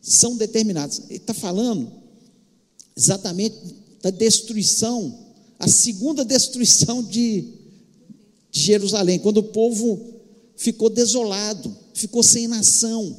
[0.00, 1.02] são determinadas.
[1.08, 1.92] Ele está falando
[2.96, 3.54] exatamente
[4.02, 5.16] da destruição,
[5.60, 7.42] a segunda destruição de,
[8.50, 10.04] de Jerusalém, quando o povo
[10.56, 13.16] ficou desolado, ficou sem nação.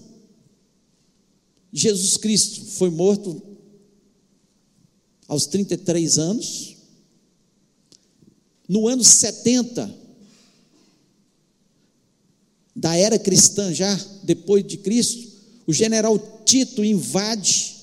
[1.71, 3.41] Jesus Cristo foi morto
[5.25, 6.72] aos 33 anos.
[8.73, 9.95] No ano 70
[12.75, 15.31] da era cristã, já depois de Cristo,
[15.67, 17.75] o general Tito invade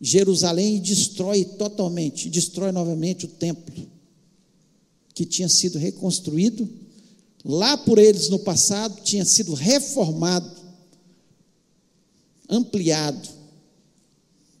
[0.00, 3.86] Jerusalém e destrói totalmente, destrói novamente o templo
[5.12, 6.66] que tinha sido reconstruído.
[7.44, 10.50] Lá por eles no passado, tinha sido reformado,
[12.48, 13.28] ampliado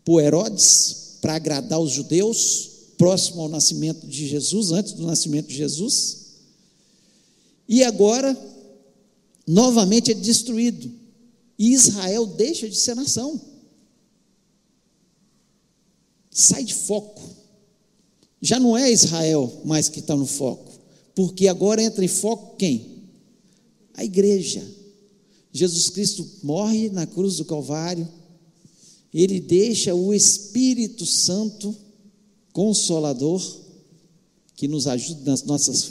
[0.04, 2.69] por Herodes para agradar os judeus,
[3.00, 6.34] próximo ao nascimento de Jesus, antes do nascimento de Jesus.
[7.66, 8.38] E agora,
[9.46, 10.92] novamente é destruído.
[11.58, 13.40] E Israel deixa de ser nação.
[16.30, 17.22] Sai de foco.
[18.38, 20.70] Já não é Israel mais que está no foco.
[21.14, 23.04] Porque agora entra em foco quem?
[23.94, 24.62] A igreja.
[25.50, 28.06] Jesus Cristo morre na cruz do Calvário,
[29.12, 31.74] ele deixa o Espírito Santo
[32.52, 33.42] consolador,
[34.54, 35.90] que nos ajuda nas nossas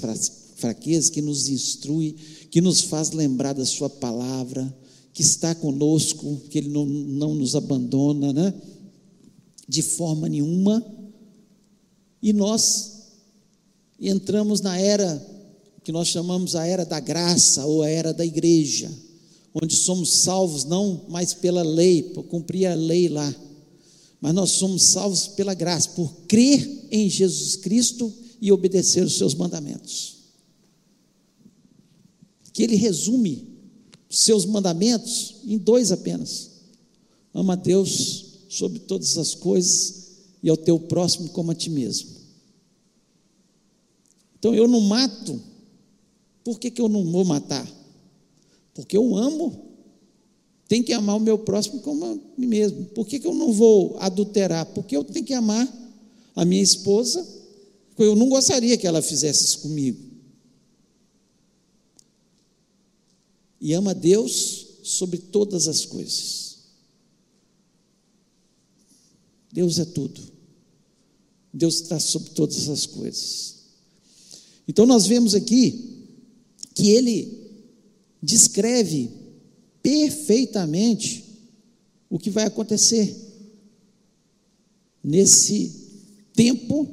[0.56, 2.16] fraquezas, que nos instrui,
[2.52, 4.72] que nos faz lembrar da Sua palavra,
[5.14, 8.54] que está conosco, que Ele não, não nos abandona, né?
[9.68, 10.86] De forma nenhuma.
[12.22, 13.00] E nós
[14.00, 15.26] entramos na era
[15.84, 18.92] que nós chamamos a era da graça ou a era da igreja,
[19.54, 23.34] onde somos salvos não mais pela lei, por cumprir a lei lá,
[24.22, 29.34] mas nós somos salvos pela graça, por crer em Jesus Cristo e obedecer os seus
[29.34, 30.18] mandamentos.
[32.52, 33.48] Que ele resume
[34.10, 36.50] os seus mandamentos em dois apenas:
[37.34, 40.00] ama a Deus sobre todas as coisas
[40.44, 42.20] e ao teu próximo como a ti mesmo.
[44.38, 45.42] Então eu não mato,
[46.44, 47.70] por que, que eu não vou matar?
[48.74, 49.69] Porque eu amo.
[50.70, 52.86] Tem que amar o meu próximo como a mim mesmo.
[52.86, 54.68] Por que, que eu não vou adulterar?
[54.68, 55.68] Porque eu tenho que amar
[56.36, 57.28] a minha esposa.
[57.98, 60.00] Eu não gostaria que ela fizesse isso comigo.
[63.60, 66.60] E ama Deus sobre todas as coisas.
[69.52, 70.22] Deus é tudo.
[71.52, 73.56] Deus está sobre todas as coisas.
[74.68, 76.06] Então nós vemos aqui
[76.76, 77.40] que ele
[78.22, 79.19] descreve
[79.90, 81.26] perfeitamente
[82.08, 83.16] o que vai acontecer
[85.04, 85.72] nesse
[86.36, 86.88] tempo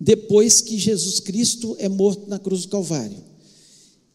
[0.00, 3.18] depois que Jesus Cristo é morto na cruz do Calvário.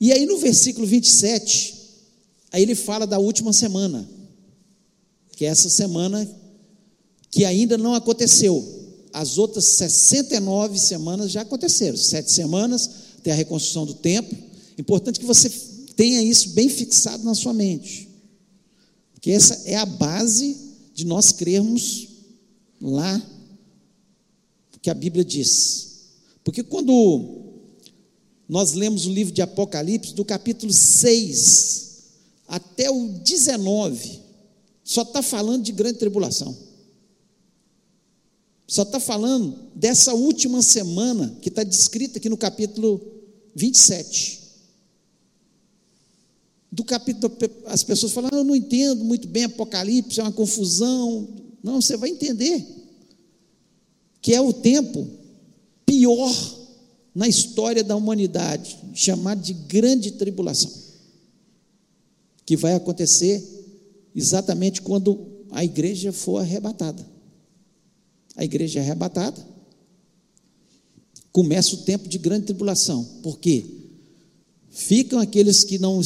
[0.01, 1.76] E aí no versículo 27,
[2.51, 4.09] aí ele fala da última semana,
[5.34, 6.28] que é essa semana
[7.30, 8.65] que ainda não aconteceu.
[9.13, 12.89] As outras 69 semanas já aconteceram, sete semanas,
[13.21, 14.36] tem a reconstrução do templo.
[14.80, 15.47] Importante que você
[15.95, 18.04] tenha isso bem fixado na sua mente.
[19.26, 20.55] Porque essa é a base
[20.93, 22.09] de nós crermos
[22.80, 23.19] lá
[24.84, 26.11] que a Bíblia diz.
[26.43, 27.55] Porque quando
[28.47, 32.03] nós lemos o livro de Apocalipse, do capítulo 6
[32.47, 34.19] até o 19,
[34.84, 36.55] só está falando de grande tribulação.
[38.67, 43.01] Só está falando dessa última semana que está descrita aqui no capítulo
[43.55, 44.44] 27.
[46.76, 51.28] Do capítulo, as pessoas falam, ah, eu não entendo muito bem Apocalipse, é uma confusão.
[51.63, 52.65] Não, você vai entender
[54.21, 55.07] que é o tempo
[55.86, 56.34] pior
[57.13, 60.71] na história da humanidade, chamado de grande tribulação,
[62.45, 63.41] que vai acontecer
[64.13, 67.15] exatamente quando a igreja for arrebatada
[68.36, 69.45] a igreja é arrebatada.
[71.32, 73.03] Começa o tempo de grande tribulação.
[73.23, 73.65] Por quê?
[74.69, 76.01] Ficam aqueles que não,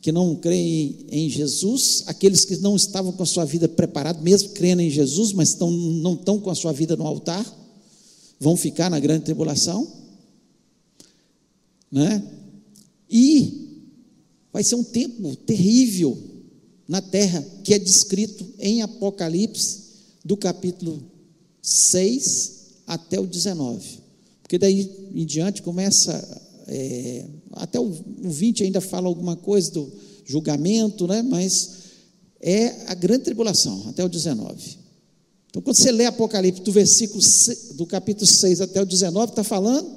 [0.00, 4.50] que não creem em Jesus, aqueles que não estavam com a sua vida preparada, mesmo
[4.50, 7.44] crendo em Jesus, mas estão, não estão com a sua vida no altar,
[8.38, 9.90] vão ficar na grande tribulação.
[11.90, 12.22] Né?
[13.10, 13.68] E
[14.52, 16.16] vai ser um tempo terrível
[16.86, 19.88] na terra, que é descrito em Apocalipse,
[20.24, 21.02] do capítulo
[21.62, 23.98] 6 até o 19.
[24.42, 29.90] Porque daí em diante começa, é, até o, o 20 ainda fala alguma coisa do
[30.24, 31.22] julgamento, né?
[31.22, 31.70] mas
[32.40, 34.78] é a grande tribulação, até o 19.
[35.48, 37.22] Então, quando você lê Apocalipse, do versículo
[37.74, 39.90] do capítulo 6 até o 19, está falando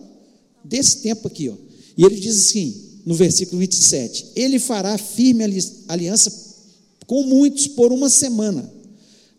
[0.64, 1.56] desse tempo aqui, ó.
[1.98, 2.74] E ele diz assim,
[3.06, 5.44] no versículo 27, ele fará firme
[5.88, 6.32] aliança
[7.06, 8.72] com muitos por uma semana.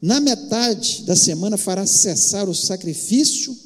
[0.01, 3.57] Na metade da semana fará cessar o sacrifício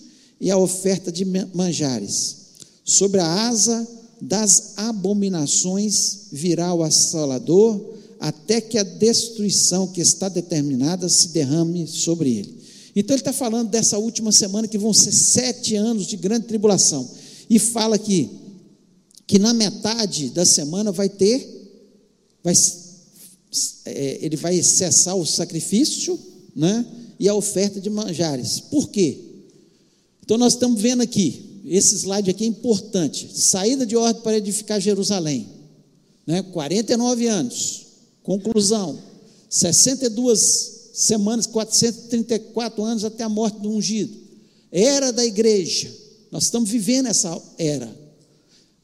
[0.41, 2.46] e a oferta de manjares.
[2.87, 3.87] Sobre a asa
[4.23, 12.31] das abominações virá o assalador, até que a destruição que está determinada se derrame sobre
[12.31, 12.57] ele.
[12.95, 17.07] Então ele está falando dessa última semana que vão ser sete anos de grande tribulação.
[17.51, 18.31] E fala aqui
[19.27, 21.47] que na metade da semana vai ter,
[22.43, 22.55] vai,
[23.85, 26.19] é, ele vai cessar o sacrifício
[26.55, 26.87] né,
[27.19, 28.61] e a oferta de manjares.
[28.61, 29.19] Por quê?
[30.25, 33.29] Então nós estamos vendo aqui, esse slide aqui é importante.
[33.33, 35.49] Saída de ordem para edificar Jerusalém.
[36.27, 37.87] Né, 49 anos.
[38.23, 38.99] Conclusão:
[39.49, 44.17] 62 semanas, 434 anos até a morte do ungido.
[44.71, 45.93] Era da igreja.
[46.31, 47.95] Nós estamos vivendo essa era.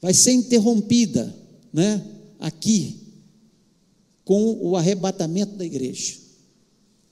[0.01, 1.35] Vai ser interrompida,
[1.73, 2.05] né?
[2.39, 2.97] Aqui,
[4.25, 6.17] com o arrebatamento da igreja.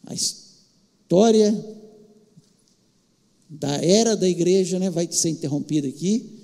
[0.07, 1.53] A história
[3.51, 6.39] da era da igreja, né, vai ser interrompida aqui.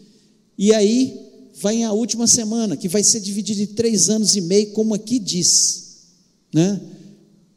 [0.59, 1.17] E aí
[1.61, 5.21] vai a última semana, que vai ser dividida em três anos e meio, como aqui
[5.21, 5.85] diz.
[6.53, 6.81] Né?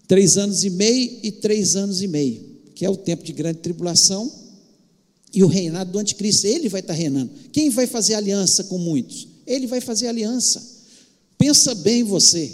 [0.08, 2.44] Três anos e meio e três anos e meio,
[2.76, 4.32] que é o tempo de grande tribulação
[5.34, 6.46] e o reinado do anticristo.
[6.46, 7.32] Ele vai estar reinando.
[7.52, 9.28] Quem vai fazer aliança com muitos?
[9.48, 10.62] Ele vai fazer aliança.
[11.38, 12.54] Pensa bem você.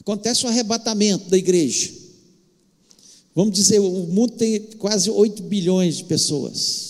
[0.00, 1.97] Acontece o arrebatamento da igreja.
[3.34, 6.88] Vamos dizer, o mundo tem quase 8 bilhões de pessoas.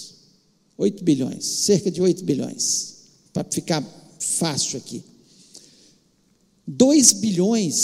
[0.79, 2.95] 8 bilhões, cerca de 8 bilhões
[3.33, 3.83] para ficar
[4.21, 5.03] fácil aqui.
[6.67, 7.75] 2 bilhões,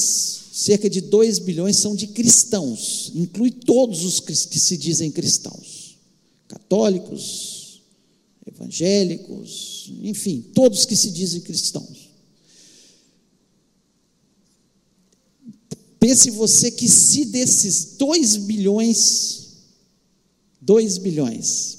[0.52, 5.96] cerca de 2 bilhões são de cristãos, inclui todos os que se dizem cristãos,
[6.46, 7.82] católicos,
[8.46, 12.03] evangélicos, enfim, todos que se dizem cristãos.
[16.04, 19.54] Pense você que se desses 2 bilhões,
[20.60, 21.78] 2 bilhões,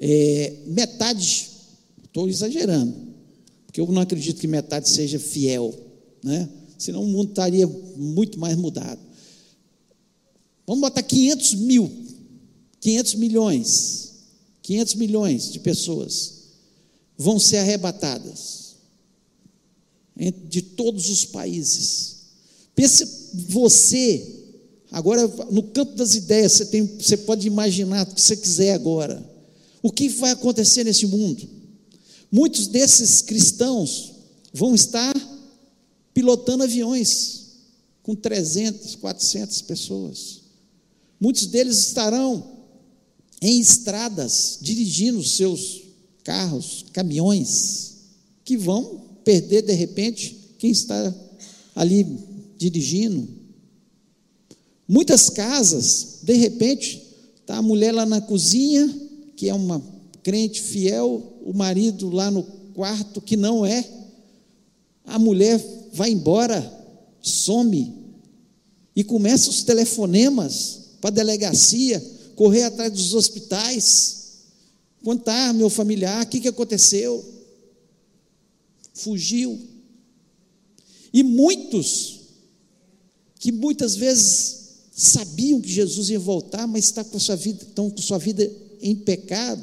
[0.00, 1.48] É, metade,
[2.04, 2.94] estou exagerando,
[3.64, 5.72] porque eu não acredito que metade seja fiel,
[6.22, 6.46] né?
[6.76, 7.66] senão o mundo estaria
[7.96, 9.00] muito mais mudado.
[10.66, 11.90] Vamos botar 500 mil,
[12.80, 14.12] 500 milhões,
[14.60, 16.48] 500 milhões de pessoas
[17.16, 18.63] vão ser arrebatadas
[20.16, 22.16] de todos os países.
[22.74, 24.44] Pense você,
[24.90, 29.24] agora no campo das ideias, você, tem, você pode imaginar o que você quiser agora.
[29.82, 31.46] O que vai acontecer nesse mundo?
[32.30, 34.12] Muitos desses cristãos
[34.52, 35.14] vão estar
[36.12, 37.44] pilotando aviões
[38.02, 40.40] com 300, 400 pessoas.
[41.20, 42.54] Muitos deles estarão
[43.40, 45.82] em estradas dirigindo seus
[46.22, 47.94] carros, caminhões,
[48.44, 51.14] que vão perder de repente quem está
[51.74, 52.06] ali
[52.56, 53.28] dirigindo.
[54.86, 57.02] Muitas casas, de repente,
[57.40, 58.88] está a mulher lá na cozinha,
[59.36, 59.82] que é uma
[60.22, 62.42] crente fiel, o marido lá no
[62.74, 63.84] quarto que não é,
[65.04, 65.62] a mulher
[65.92, 66.72] vai embora,
[67.20, 67.92] some,
[68.96, 72.02] e começa os telefonemas para a delegacia,
[72.34, 74.24] correr atrás dos hospitais,
[75.02, 77.24] contar meu familiar, o que, que aconteceu?
[78.94, 79.60] Fugiu.
[81.12, 82.20] E muitos,
[83.38, 84.64] que muitas vezes
[84.96, 88.94] sabiam que Jesus ia voltar, mas está com sua vida, estão com sua vida em
[88.94, 89.62] pecado,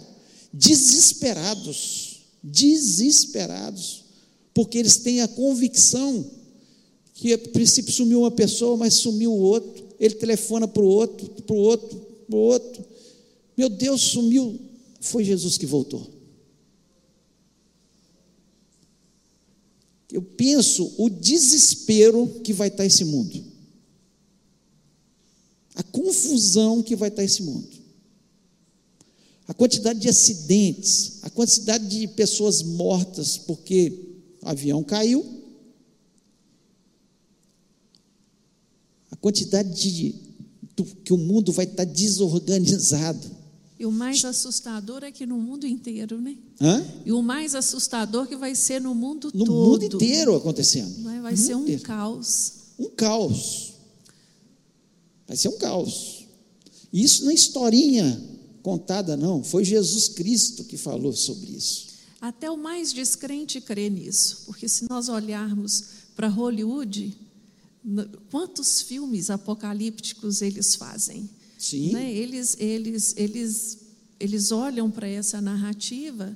[0.53, 4.03] desesperados, desesperados,
[4.53, 6.25] porque eles têm a convicção
[7.13, 11.27] que a princípio sumiu uma pessoa, mas sumiu o outro, ele telefona para o outro,
[11.43, 12.85] para o outro, para o outro,
[13.55, 14.59] meu Deus, sumiu,
[14.99, 16.20] foi Jesus que voltou.
[20.11, 23.43] Eu penso o desespero que vai estar esse mundo,
[25.73, 27.81] a confusão que vai estar esse mundo.
[29.47, 35.25] A quantidade de acidentes, a quantidade de pessoas mortas porque o avião caiu,
[39.09, 40.15] a quantidade de
[41.03, 43.40] que o mundo vai estar desorganizado.
[43.81, 46.37] E o mais assustador é que no mundo inteiro, né?
[46.61, 46.85] Hã?
[47.03, 49.47] E o mais assustador que vai ser no mundo no todo.
[49.47, 51.01] No mundo inteiro acontecendo.
[51.01, 51.81] Vai, vai ser um inteiro.
[51.81, 52.53] caos.
[52.77, 53.73] Um caos.
[55.27, 56.27] Vai ser um caos.
[56.93, 58.21] Isso na historinha
[58.61, 59.43] contada, não.
[59.43, 61.87] Foi Jesus Cristo que falou sobre isso.
[62.21, 67.17] Até o mais descrente crê nisso, porque se nós olharmos para Hollywood,
[68.29, 71.27] quantos filmes apocalípticos eles fazem?
[71.61, 71.91] Sim.
[71.91, 72.11] Né?
[72.11, 73.77] Eles, eles, eles,
[74.19, 76.35] eles olham para essa narrativa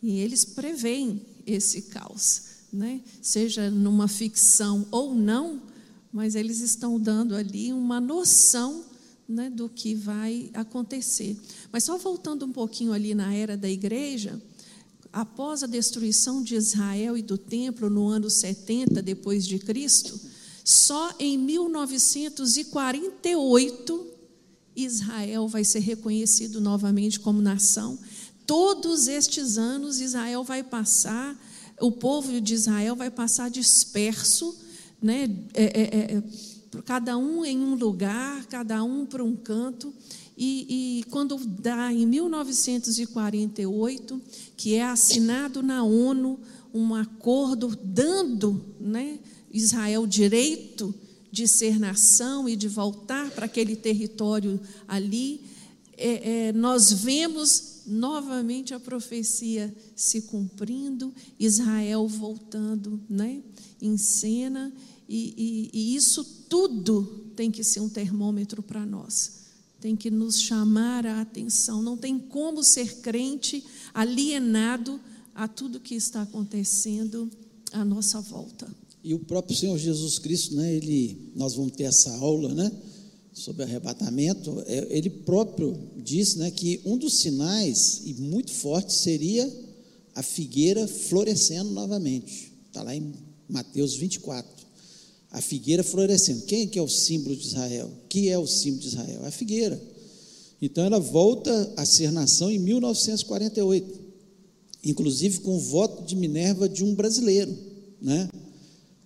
[0.00, 2.42] e eles preveem esse caos,
[2.72, 3.00] né?
[3.20, 5.60] seja numa ficção ou não,
[6.12, 8.84] mas eles estão dando ali uma noção
[9.28, 11.36] né, do que vai acontecer.
[11.72, 14.40] Mas só voltando um pouquinho ali na era da igreja,
[15.12, 20.16] após a destruição de Israel e do templo no ano 70 depois de Cristo,
[20.64, 24.19] só em 1948
[24.76, 27.98] Israel vai ser reconhecido novamente como nação.
[28.46, 31.38] Todos estes anos Israel vai passar,
[31.80, 34.56] o povo de Israel vai passar disperso,
[35.00, 35.30] né?
[35.54, 36.22] É, é, é,
[36.84, 39.92] cada um em um lugar, cada um para um canto.
[40.36, 44.20] E, e, quando dá em 1948,
[44.56, 46.40] que é assinado na ONU
[46.72, 49.18] um acordo dando né,
[49.52, 50.94] Israel direito
[51.30, 55.40] de ser nação e de voltar para aquele território ali,
[55.96, 63.42] é, é, nós vemos novamente a profecia se cumprindo, Israel voltando né,
[63.80, 64.72] em cena,
[65.08, 65.34] e,
[65.72, 69.40] e, e isso tudo tem que ser um termômetro para nós.
[69.80, 71.82] Tem que nos chamar a atenção.
[71.82, 75.00] Não tem como ser crente alienado
[75.34, 77.28] a tudo que está acontecendo
[77.72, 78.68] à nossa volta.
[79.02, 82.70] E o próprio Senhor Jesus Cristo, né, ele, nós vamos ter essa aula, né,
[83.32, 84.62] sobre arrebatamento.
[84.66, 89.50] É, ele próprio disse, né, que um dos sinais e muito forte seria
[90.14, 92.52] a figueira florescendo novamente.
[92.68, 93.12] Está lá em
[93.48, 94.60] Mateus 24
[95.30, 96.42] a figueira florescendo.
[96.42, 97.90] Quem é que é o símbolo de Israel?
[98.08, 99.24] Que é o símbolo de Israel?
[99.24, 99.80] É a figueira.
[100.60, 104.00] Então ela volta a ser nação em 1948,
[104.84, 107.56] inclusive com o voto de Minerva de um brasileiro,
[108.00, 108.28] né?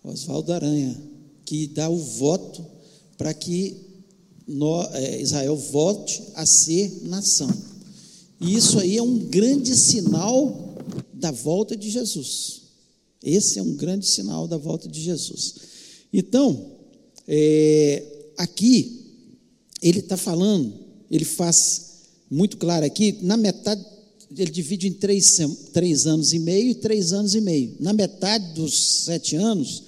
[0.05, 1.00] Oswaldo Aranha,
[1.46, 2.64] que dá o voto
[3.16, 3.76] para que
[4.92, 7.50] é, Israel volte a ser nação.
[8.40, 10.76] E isso aí é um grande sinal
[11.14, 12.62] da volta de Jesus.
[13.22, 15.55] Esse é um grande sinal da volta de Jesus.
[16.12, 16.72] Então,
[17.26, 18.05] é,
[18.36, 19.00] aqui,
[19.80, 20.74] ele está falando,
[21.11, 21.92] ele faz
[22.30, 23.82] muito claro aqui, na metade,
[24.36, 25.38] ele divide em três,
[25.72, 27.76] três anos e meio e três anos e meio.
[27.80, 29.84] Na metade dos sete anos,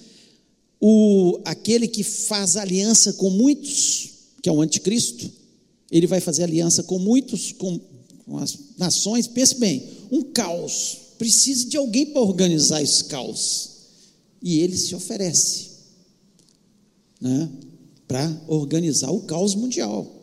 [0.79, 4.09] o, aquele que faz aliança com muitos,
[4.41, 5.29] que é o anticristo,
[5.91, 7.79] ele vai fazer aliança com muitos, com,
[8.25, 13.77] com as nações, pense bem, um caos, precisa de alguém para organizar esse caos.
[14.41, 15.69] E ele se oferece
[17.19, 17.49] né,
[18.07, 20.13] para organizar o caos mundial.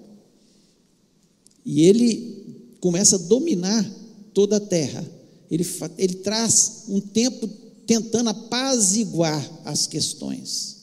[1.64, 3.90] E ele começa a dominar
[4.32, 5.05] toda a terra.
[5.50, 5.66] Ele,
[5.98, 7.48] ele traz um tempo
[7.87, 10.76] tentando apaziguar as questões.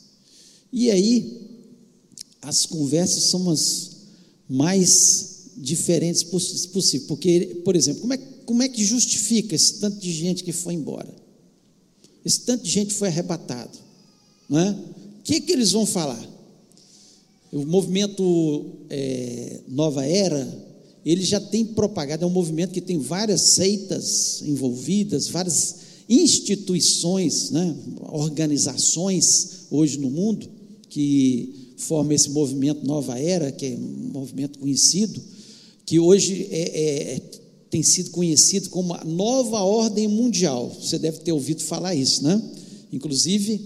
[0.71, 1.49] E aí,
[2.41, 3.91] as conversas são as
[4.49, 7.07] mais diferentes possível.
[7.07, 10.73] Porque, por exemplo, como é, como é que justifica esse tanto de gente que foi
[10.73, 11.13] embora?
[12.25, 13.77] Esse tanto de gente foi arrebatado.
[14.49, 14.71] Não é?
[14.71, 16.21] O que, que eles vão falar?
[17.51, 20.47] O movimento é, Nova Era,
[21.05, 25.75] ele já tem propagado, é um movimento que tem várias seitas envolvidas, várias
[26.11, 27.73] instituições, né,
[28.11, 30.45] organizações hoje no mundo
[30.89, 35.21] que formam esse movimento Nova Era, que é um movimento conhecido,
[35.85, 37.21] que hoje é, é,
[37.69, 40.69] tem sido conhecido como a nova ordem mundial.
[40.69, 42.41] Você deve ter ouvido falar isso, né?
[42.91, 43.61] Inclusive,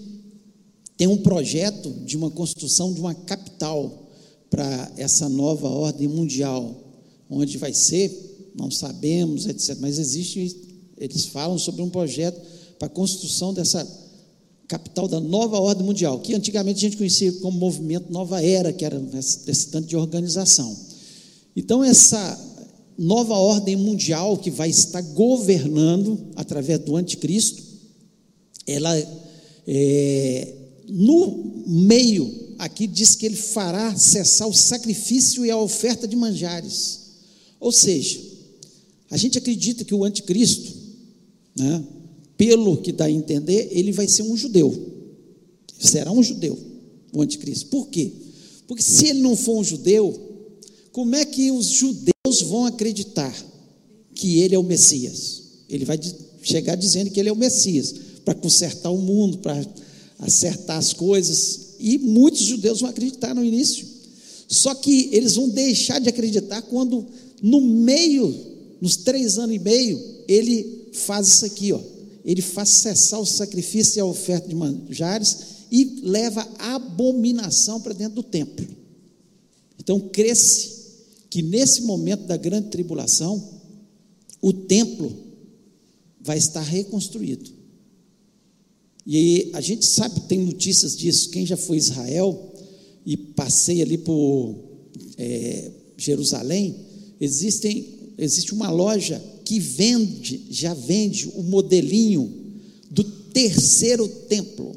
[0.95, 4.07] tem um projeto de uma construção de uma capital
[4.49, 6.79] para essa nova ordem mundial,
[7.29, 9.77] onde vai ser, não sabemos, etc.
[9.79, 10.55] Mas existe,
[10.97, 12.39] eles falam sobre um projeto
[12.77, 13.85] para a construção dessa
[14.67, 18.83] capital da nova ordem mundial, que antigamente a gente conhecia como movimento Nova Era, que
[18.83, 20.75] era esse tanto de organização.
[21.55, 22.55] Então, essa
[22.97, 27.63] nova ordem mundial que vai estar governando através do anticristo,
[28.65, 28.97] ela
[29.67, 30.53] é,
[30.87, 37.01] no meio, aqui diz que ele fará cessar o sacrifício e a oferta de manjares.
[37.59, 38.19] Ou seja,
[39.09, 40.73] a gente acredita que o anticristo,
[41.55, 41.83] né,
[42.37, 44.73] pelo que dá a entender, ele vai ser um judeu.
[45.79, 46.57] Será um judeu,
[47.13, 47.67] o anticristo.
[47.67, 48.11] Por quê?
[48.67, 50.19] Porque se ele não for um judeu,
[50.91, 53.33] como é que os judeus vão acreditar
[54.13, 55.43] que ele é o Messias?
[55.69, 55.99] Ele vai
[56.41, 57.93] chegar dizendo que ele é o Messias,
[58.23, 59.65] para consertar o mundo, para
[60.19, 63.85] acertar as coisas, e muitos judeus vão acreditar no início.
[64.47, 67.05] Só que eles vão deixar de acreditar quando,
[67.41, 68.33] no meio,
[68.81, 71.79] nos três anos e meio, ele faz isso aqui, ó.
[72.23, 75.37] Ele faz cessar o sacrifício e a oferta de manjares
[75.71, 78.65] e leva abominação para dentro do templo.
[79.79, 80.75] Então, cresce
[81.29, 83.61] que nesse momento da grande tribulação,
[84.41, 85.15] o templo
[86.21, 87.51] vai estar reconstruído.
[89.05, 91.29] E a gente sabe, tem notícias disso.
[91.29, 92.53] Quem já foi a Israel
[93.05, 94.55] e passei ali por
[95.17, 96.75] é, Jerusalém,
[97.21, 102.31] existem, existe uma loja que vende, já vende o modelinho
[102.89, 104.75] do terceiro templo.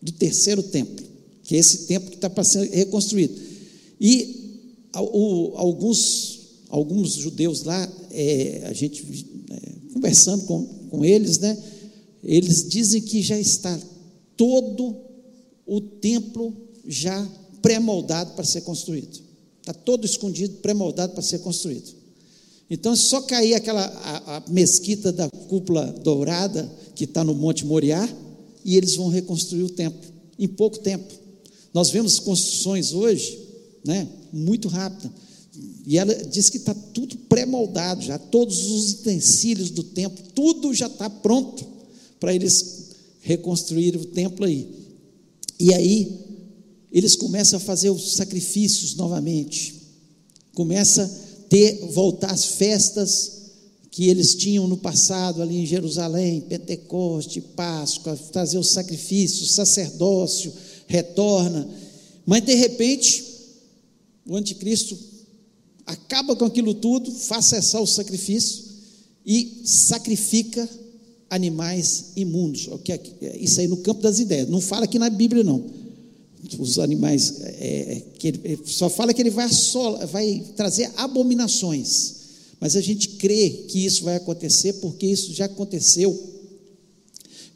[0.00, 1.04] Do terceiro templo,
[1.42, 3.34] que é esse templo que está para ser reconstruído.
[4.00, 4.60] E
[4.94, 9.02] o, alguns, alguns judeus lá, é, a gente
[9.50, 11.56] é, conversando com, com eles, né?
[12.22, 13.78] Eles dizem que já está
[14.36, 14.96] todo
[15.66, 16.54] o templo
[16.86, 17.26] já
[17.62, 19.23] pré-moldado para ser construído.
[19.64, 21.90] Está todo escondido, pré-moldado para ser construído.
[22.68, 27.64] Então, é só cair aquela a, a mesquita da cúpula dourada que está no Monte
[27.64, 28.06] Moriá
[28.62, 30.06] e eles vão reconstruir o templo
[30.38, 31.10] em pouco tempo.
[31.72, 33.38] Nós vemos construções hoje,
[33.82, 35.10] né, muito rápida.
[35.86, 40.88] E ela diz que está tudo pré-moldado já, todos os utensílios do templo, tudo já
[40.88, 41.64] está pronto
[42.20, 42.90] para eles
[43.22, 44.68] reconstruir o templo aí.
[45.58, 46.23] E aí
[46.94, 49.74] eles começam a fazer os sacrifícios novamente.
[50.54, 53.32] Começa a ter voltar as festas
[53.90, 60.52] que eles tinham no passado ali em Jerusalém, Pentecoste, Páscoa, trazer os sacrifícios, sacerdócio
[60.86, 61.68] retorna.
[62.24, 63.24] Mas de repente,
[64.24, 64.96] o anticristo
[65.84, 68.64] acaba com aquilo tudo, faz cessar o sacrifício
[69.26, 70.68] e sacrifica
[71.28, 72.68] animais imundos.
[73.40, 74.48] Isso aí no campo das ideias.
[74.48, 75.83] Não fala aqui na Bíblia, não.
[76.58, 82.14] Os animais, é, é que ele, só fala que ele vai, assola, vai trazer abominações.
[82.60, 86.32] Mas a gente crê que isso vai acontecer, porque isso já aconteceu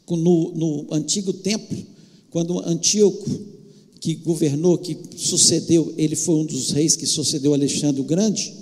[0.09, 1.77] no, no antigo templo,
[2.31, 3.29] quando Antíoco,
[3.99, 8.53] que governou, que sucedeu, ele foi um dos reis que sucedeu Alexandre o Grande,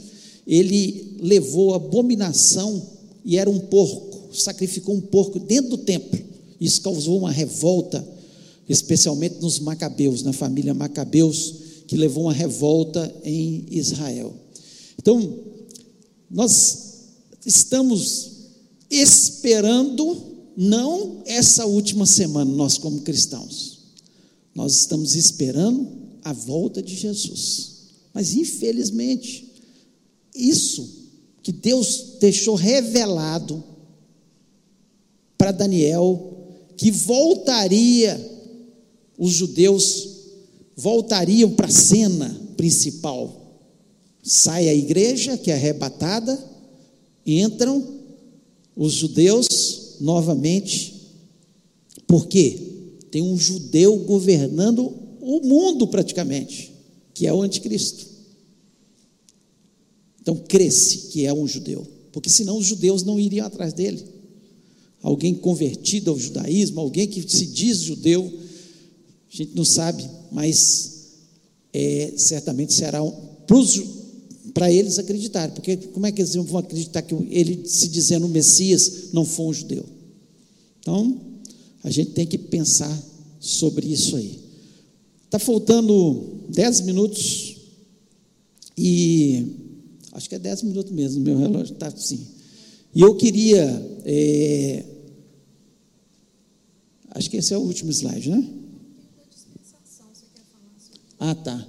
[0.45, 2.85] ele levou abominação
[3.23, 6.19] e era um porco sacrificou um porco dentro do templo.
[6.59, 8.05] Isso causou uma revolta,
[8.67, 11.55] especialmente nos Macabeus, na família Macabeus,
[11.87, 14.33] que levou uma revolta em Israel.
[14.99, 15.39] Então,
[16.29, 16.95] nós
[17.45, 18.31] estamos
[18.89, 23.77] esperando não essa última semana, nós como cristãos.
[24.53, 25.87] Nós estamos esperando
[26.23, 27.77] a volta de Jesus.
[28.13, 29.53] Mas infelizmente,
[30.33, 30.89] isso
[31.43, 33.63] que Deus deixou revelado
[35.37, 36.33] para Daniel
[36.75, 38.36] que voltaria,
[39.17, 40.09] os judeus
[40.75, 43.61] voltariam para a cena principal.
[44.21, 46.37] Sai a igreja, que é arrebatada,
[47.25, 47.83] entram
[48.75, 50.93] os judeus novamente,
[52.05, 52.59] porque
[53.09, 56.71] tem um judeu governando o mundo praticamente,
[57.13, 58.05] que é o anticristo.
[60.21, 64.17] Então cresce que é um judeu, porque senão os judeus não iriam atrás dele
[65.01, 68.31] alguém convertido ao judaísmo, alguém que se diz judeu,
[69.31, 71.17] a gente não sabe, mas
[71.73, 73.11] é, certamente será um,
[74.53, 79.09] para eles acreditarem, porque como é que eles vão acreditar que ele, se dizendo Messias,
[79.13, 79.85] não foi um judeu?
[80.79, 81.19] Então,
[81.83, 83.03] a gente tem que pensar
[83.39, 84.39] sobre isso aí.
[85.25, 87.57] Está faltando dez minutos
[88.77, 89.45] e
[90.13, 92.25] acho que é dez minutos mesmo, meu relógio está assim.
[92.95, 94.83] E eu queria é,
[97.17, 98.47] Acho que esse é o último slide, né?
[101.19, 101.67] Ah, tá.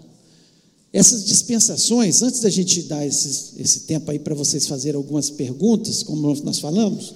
[0.92, 6.34] Essas dispensações, antes da gente dar esse, tempo aí para vocês fazerem algumas perguntas, como
[6.42, 7.14] nós falamos,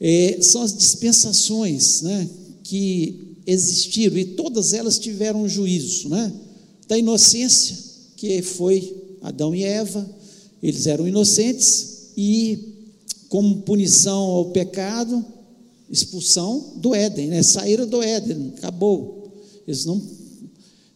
[0.00, 2.28] é, são as dispensações né,
[2.64, 6.32] que existiram e todas elas tiveram um juízo, né?
[6.88, 7.76] Da inocência,
[8.16, 10.08] que foi Adão e Eva,
[10.62, 12.58] eles eram inocentes e,
[13.28, 15.24] como punição ao pecado,
[15.90, 17.42] expulsão do Éden, né?
[17.42, 19.32] saíram do Éden, acabou.
[19.66, 20.00] Eles não,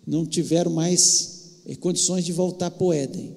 [0.07, 3.37] não tiveram mais eh, condições de voltar para o Éden.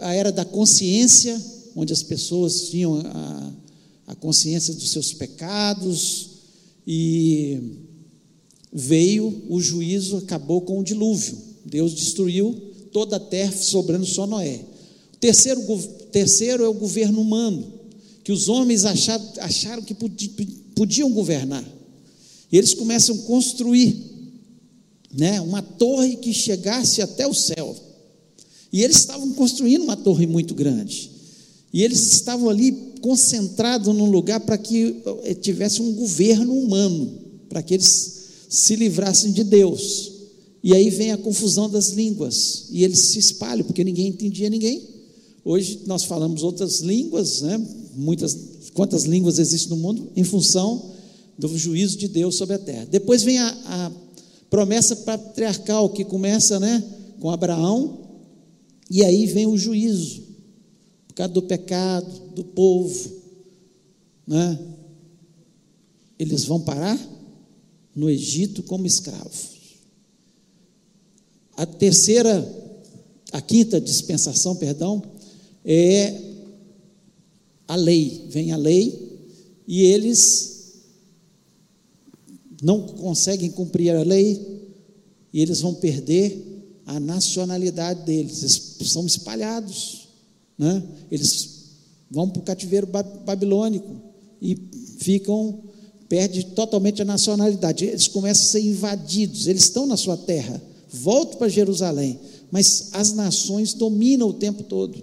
[0.00, 1.40] A, era da consciência,
[1.76, 3.52] onde as pessoas tinham a,
[4.08, 6.30] a consciência dos seus pecados,
[6.86, 7.60] e
[8.72, 11.36] veio o juízo, acabou com o dilúvio.
[11.64, 12.54] Deus destruiu
[12.92, 14.60] toda a terra, sobrando só Noé.
[15.14, 15.62] O terceiro,
[16.12, 17.72] terceiro é o governo humano,
[18.22, 19.96] que os homens acharam, acharam que
[20.74, 21.64] podiam governar.
[22.52, 24.13] E eles começam a construir
[25.16, 27.74] né, uma torre que chegasse até o céu.
[28.72, 31.10] E eles estavam construindo uma torre muito grande.
[31.72, 37.62] E eles estavam ali concentrados num lugar para que eh, tivesse um governo humano, para
[37.62, 38.14] que eles
[38.48, 40.12] se livrassem de Deus.
[40.62, 44.82] E aí vem a confusão das línguas, e eles se espalham, porque ninguém entendia ninguém.
[45.44, 47.60] Hoje nós falamos outras línguas, né?
[47.94, 48.36] Muitas,
[48.72, 50.90] quantas línguas existem no mundo, em função
[51.38, 52.86] do juízo de Deus sobre a terra.
[52.90, 53.92] Depois vem a, a
[54.54, 56.80] promessa patriarcal, que começa né,
[57.18, 58.06] com Abraão,
[58.88, 60.22] e aí vem o juízo,
[61.08, 63.10] por causa do pecado do povo.
[64.24, 64.56] Né?
[66.16, 66.96] Eles vão parar
[67.96, 69.48] no Egito como escravos.
[71.56, 72.48] A terceira,
[73.32, 75.02] a quinta dispensação, perdão,
[75.64, 76.16] é
[77.66, 78.28] a lei.
[78.28, 79.18] Vem a lei
[79.66, 80.53] e eles
[82.64, 84.40] não conseguem cumprir a lei
[85.32, 88.42] e eles vão perder a nacionalidade deles.
[88.42, 90.08] Eles são espalhados,
[90.58, 90.82] né?
[91.10, 91.66] Eles
[92.10, 92.88] vão para o cativeiro
[93.24, 93.88] babilônico
[94.40, 94.56] e
[94.98, 95.62] ficam
[96.08, 97.84] perde totalmente a nacionalidade.
[97.84, 99.46] Eles começam a ser invadidos.
[99.46, 100.60] Eles estão na sua terra
[100.94, 105.02] volto para Jerusalém, mas as nações dominam o tempo todo.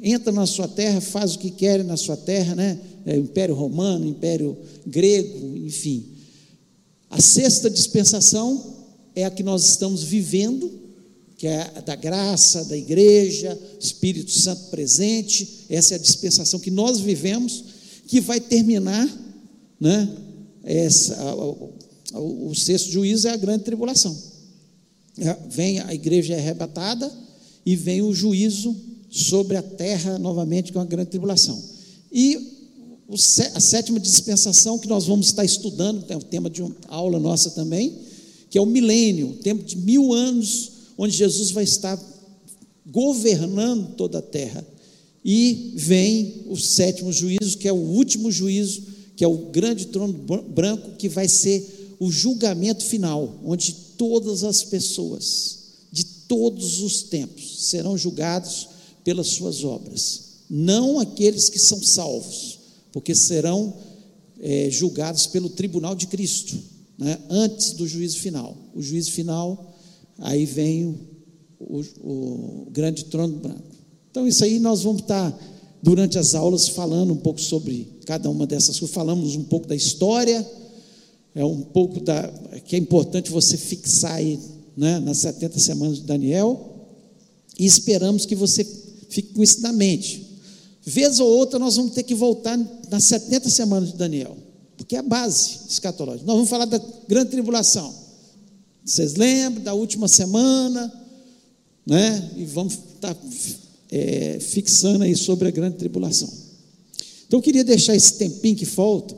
[0.00, 2.78] Entra na sua terra, faz o que querem na sua terra, né?
[3.04, 4.56] É, Império Romano, Império
[4.86, 6.11] Grego, enfim.
[7.12, 8.74] A sexta dispensação
[9.14, 10.80] é a que nós estamos vivendo,
[11.36, 15.66] que é a da graça, da igreja, Espírito Santo presente.
[15.68, 17.64] Essa é a dispensação que nós vivemos,
[18.06, 19.06] que vai terminar,
[19.78, 20.08] né?
[20.64, 21.34] Essa,
[22.14, 24.16] o, sexto juízo é a grande tribulação.
[25.18, 27.12] É, vem a igreja é arrebatada
[27.66, 28.74] e vem o juízo
[29.10, 31.62] sobre a terra novamente com a grande tribulação.
[32.10, 32.51] E
[33.54, 37.50] a sétima dispensação que nós vamos estar estudando, é o tema de uma aula nossa
[37.50, 37.98] também,
[38.48, 41.98] que é o milênio, o tempo de mil anos, onde Jesus vai estar
[42.86, 44.66] governando toda a terra.
[45.24, 48.82] E vem o sétimo juízo, que é o último juízo,
[49.14, 50.12] que é o grande trono
[50.48, 55.58] branco, que vai ser o julgamento final, onde todas as pessoas,
[55.92, 58.68] de todos os tempos, serão julgados
[59.04, 62.58] pelas suas obras, não aqueles que são salvos,
[62.92, 63.74] porque serão
[64.40, 66.56] é, julgados pelo tribunal de Cristo,
[66.98, 68.56] né, antes do juízo final.
[68.74, 69.74] O juízo final,
[70.18, 70.96] aí vem o,
[71.60, 73.72] o, o grande trono branco.
[74.10, 75.36] Então, isso aí nós vamos estar,
[75.82, 78.94] durante as aulas, falando um pouco sobre cada uma dessas coisas.
[78.94, 80.46] Falamos um pouco da história
[81.34, 82.28] é um pouco da
[82.64, 84.38] que é importante você fixar aí,
[84.76, 86.88] né, nas 70 semanas de Daniel,
[87.58, 88.64] e esperamos que você
[89.08, 90.31] fique com isso na mente.
[90.84, 92.58] Vez ou outra nós vamos ter que voltar
[92.90, 94.36] nas 70 semanas de Daniel,
[94.76, 96.26] porque é a base escatológica.
[96.26, 97.94] Nós vamos falar da grande tribulação.
[98.84, 100.92] Vocês lembram da última semana,
[101.86, 102.30] né?
[102.36, 103.16] E vamos estar
[103.90, 106.28] é, fixando aí sobre a grande tribulação.
[107.26, 109.16] Então eu queria deixar esse tempinho que falta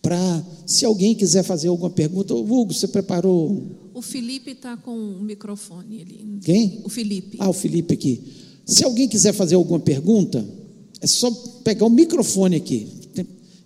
[0.00, 3.62] para, se alguém quiser fazer alguma pergunta, Hugo, você preparou?
[3.94, 6.38] O Felipe está com o microfone ali.
[6.42, 6.80] Quem?
[6.84, 7.36] O Felipe.
[7.40, 8.22] Ah, o Felipe aqui.
[8.66, 10.44] Se alguém quiser fazer alguma pergunta,
[11.00, 11.30] é só
[11.62, 12.88] pegar o microfone aqui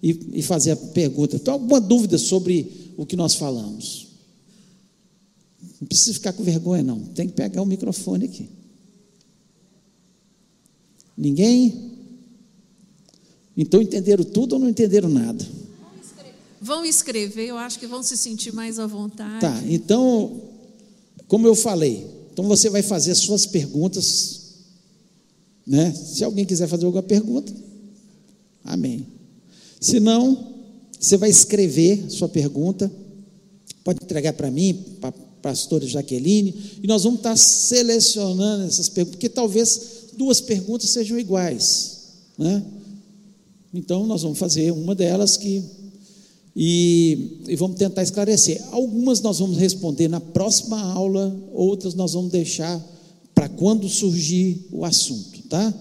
[0.02, 1.38] e, fazer a pergunta.
[1.38, 4.08] Tem alguma dúvida sobre o que nós falamos?
[5.80, 7.00] Não precisa ficar com vergonha, não.
[7.00, 8.48] Tem que pegar o microfone aqui.
[11.16, 11.92] Ninguém?
[13.56, 15.44] Então entenderam tudo ou não entenderam nada?
[16.60, 19.40] Vão escrever, eu acho que vão se sentir mais à vontade.
[19.40, 20.42] Tá, então,
[21.28, 24.37] como eu falei, então você vai fazer as suas perguntas,
[25.68, 25.92] né?
[25.92, 27.52] Se alguém quiser fazer alguma pergunta,
[28.64, 29.06] amém.
[29.78, 30.54] Se não,
[30.98, 32.90] você vai escrever sua pergunta,
[33.84, 35.12] pode entregar para mim, para a
[35.42, 39.80] pastora Jaqueline, e nós vamos estar selecionando essas perguntas, porque talvez
[40.16, 41.98] duas perguntas sejam iguais,
[42.38, 42.64] né?
[43.72, 45.62] Então, nós vamos fazer uma delas que
[46.60, 48.60] e, e, vamos tentar esclarecer.
[48.72, 52.84] Algumas nós vamos responder na próxima aula, outras nós vamos deixar
[53.32, 55.74] para quando surgir o assunto, tá?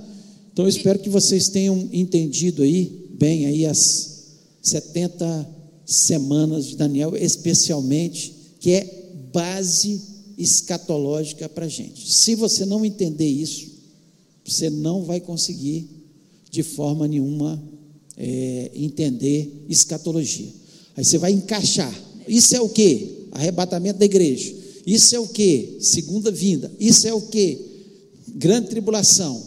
[0.51, 4.17] Então eu espero que vocês tenham entendido aí bem aí as
[4.61, 5.49] 70
[5.85, 10.01] semanas de Daniel, especialmente, que é base
[10.37, 12.11] escatológica para a gente.
[12.13, 13.67] Se você não entender isso,
[14.45, 15.87] você não vai conseguir
[16.51, 17.61] de forma nenhuma
[18.15, 20.49] é, entender escatologia.
[20.95, 21.93] Aí você vai encaixar.
[22.27, 23.27] Isso é o que?
[23.31, 24.53] Arrebatamento da igreja.
[24.85, 25.77] Isso é o que?
[25.81, 26.71] Segunda vinda.
[26.79, 27.59] Isso é o que?
[28.35, 29.41] Grande tribulação.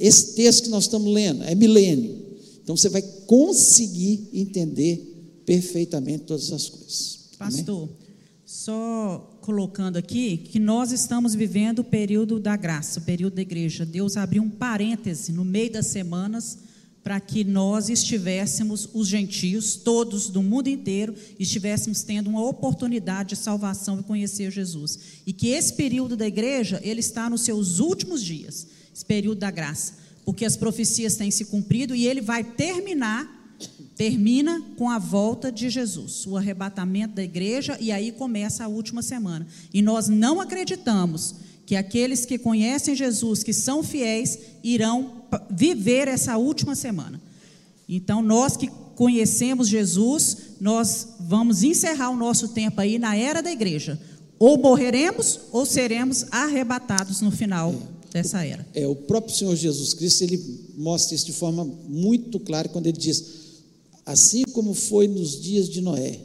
[0.00, 2.24] Esse texto que nós estamos lendo é milênio.
[2.62, 7.30] Então você vai conseguir entender perfeitamente todas as coisas.
[7.38, 7.88] Pastor,
[8.44, 13.86] Só colocando aqui que nós estamos vivendo o período da graça, o período da igreja.
[13.86, 16.58] Deus abriu um parêntese no meio das semanas
[17.06, 23.36] para que nós estivéssemos, os gentios, todos do mundo inteiro, estivéssemos tendo uma oportunidade de
[23.36, 24.98] salvação e conhecer Jesus.
[25.24, 28.66] E que esse período da igreja, ele está nos seus últimos dias,
[28.96, 29.92] esse período da graça,
[30.24, 33.36] porque as profecias têm se cumprido e ele vai terminar
[33.94, 39.00] termina com a volta de Jesus, o arrebatamento da igreja e aí começa a última
[39.00, 39.46] semana.
[39.72, 46.36] E nós não acreditamos que aqueles que conhecem Jesus, que são fiéis, irão viver essa
[46.36, 47.18] última semana.
[47.88, 53.50] Então, nós que conhecemos Jesus, nós vamos encerrar o nosso tempo aí na era da
[53.50, 53.98] igreja.
[54.38, 57.74] Ou morreremos ou seremos arrebatados no final
[58.16, 58.66] dessa era.
[58.72, 60.42] É, o próprio Senhor Jesus Cristo, ele
[60.76, 63.24] mostra isso de forma muito clara quando ele diz:
[64.04, 66.18] assim como foi nos dias de Noé.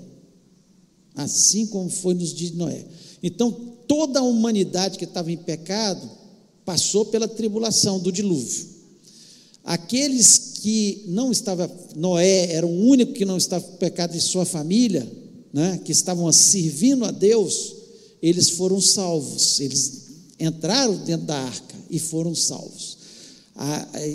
[1.14, 2.86] Assim como foi nos dias de Noé.
[3.22, 3.52] Então,
[3.86, 6.10] toda a humanidade que estava em pecado
[6.64, 8.72] passou pela tribulação do dilúvio.
[9.64, 14.46] Aqueles que não estavam, Noé era o único que não estava em pecado de sua
[14.46, 15.06] família,
[15.52, 17.76] né, que estavam servindo a Deus,
[18.22, 20.04] eles foram salvos, eles
[20.40, 22.98] entraram dentro da arca e foram salvos.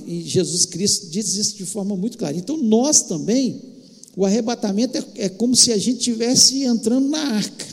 [0.07, 2.37] e Jesus Cristo diz isso de forma muito clara.
[2.37, 3.61] Então, nós também,
[4.17, 7.67] o arrebatamento é, é como se a gente estivesse entrando na arca.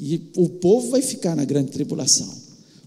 [0.00, 2.32] E o povo vai ficar na grande tribulação.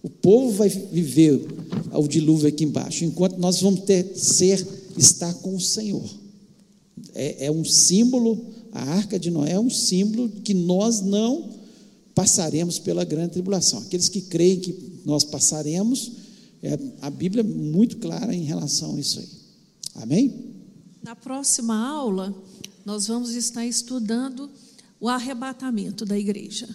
[0.02, 1.46] O povo vai viver
[1.94, 4.66] o dilúvio aqui embaixo, enquanto nós vamos ter ser
[4.98, 6.10] estar com o Senhor.
[7.14, 8.39] É, é um símbolo,
[8.72, 11.50] a arca de Noé é um símbolo que nós não
[12.16, 13.80] passaremos pela grande tribulação.
[13.80, 16.12] Aqueles que creem que nós passaremos,
[16.62, 19.30] é, a Bíblia é muito clara em relação a isso aí.
[20.04, 20.54] Amém?
[21.04, 22.36] Na próxima aula,
[22.86, 24.49] nós vamos estar estudando
[24.99, 26.68] o arrebatamento da igreja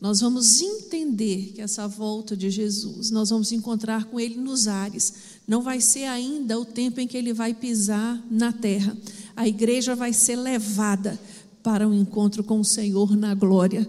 [0.00, 5.12] nós vamos entender que essa volta de Jesus, nós vamos encontrar com Ele nos ares.
[5.46, 8.96] Não vai ser ainda o tempo em que Ele vai pisar na terra.
[9.34, 11.18] A igreja vai ser levada
[11.64, 13.88] para o um encontro com o Senhor na glória.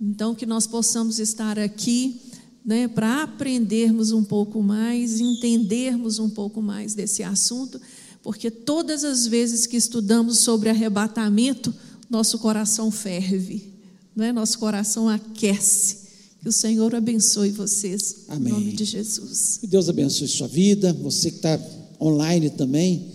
[0.00, 2.20] Então, que nós possamos estar aqui
[2.66, 7.80] né, para aprendermos um pouco mais, entendermos um pouco mais desse assunto,
[8.22, 11.72] porque todas as vezes que estudamos sobre arrebatamento,
[12.10, 13.76] nosso coração ferve
[14.24, 14.32] é?
[14.32, 16.06] nosso coração aquece.
[16.40, 18.24] Que o Senhor abençoe vocês.
[18.28, 18.52] Amém.
[18.52, 19.58] Em nome de Jesus.
[19.60, 20.92] Que Deus abençoe sua vida.
[21.02, 21.60] Você que está
[22.00, 23.06] online também.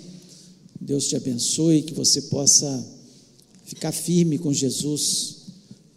[0.80, 1.82] Deus te abençoe.
[1.82, 2.86] Que você possa
[3.66, 5.38] ficar firme com Jesus.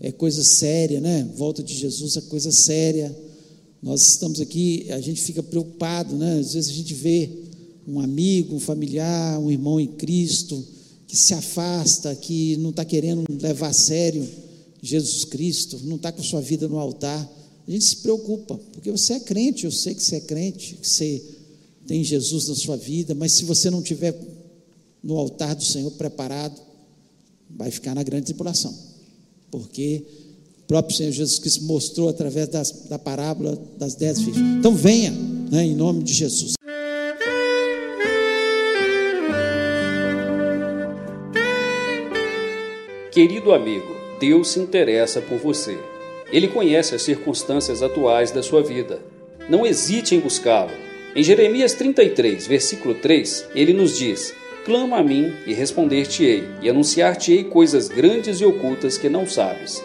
[0.01, 1.29] É coisa séria, né?
[1.37, 3.15] Volta de Jesus é coisa séria.
[3.85, 6.39] Nós estamos aqui, a gente fica preocupado, né?
[6.39, 7.28] Às vezes a gente vê
[7.87, 10.64] um amigo, um familiar, um irmão em Cristo
[11.07, 14.26] que se afasta, que não está querendo levar a sério
[14.80, 17.30] Jesus Cristo, não está com sua vida no altar,
[17.68, 20.89] a gente se preocupa, porque você é crente, eu sei que você é crente, que
[20.89, 21.22] você
[21.87, 24.18] tem Jesus na sua vida, mas se você não tiver
[25.03, 26.59] no altar do Senhor preparado,
[27.51, 28.74] vai ficar na grande tribulação,
[29.51, 30.24] porque
[30.65, 34.59] o próprio Senhor Jesus Cristo mostrou através das, da parábola das dez virgens.
[34.59, 35.12] Então venha,
[35.51, 36.55] né, em nome de Jesus.
[43.12, 45.79] Querido amigo, Deus se interessa por você.
[46.33, 49.01] Ele conhece as circunstâncias atuais da sua vida.
[49.51, 50.73] Não hesite em buscá-lo.
[51.15, 54.35] Em Jeremias 33, versículo 3, ele nos diz:
[54.65, 59.85] Clama a mim e responder-te-ei, e anunciar-te-ei coisas grandes e ocultas que não sabes.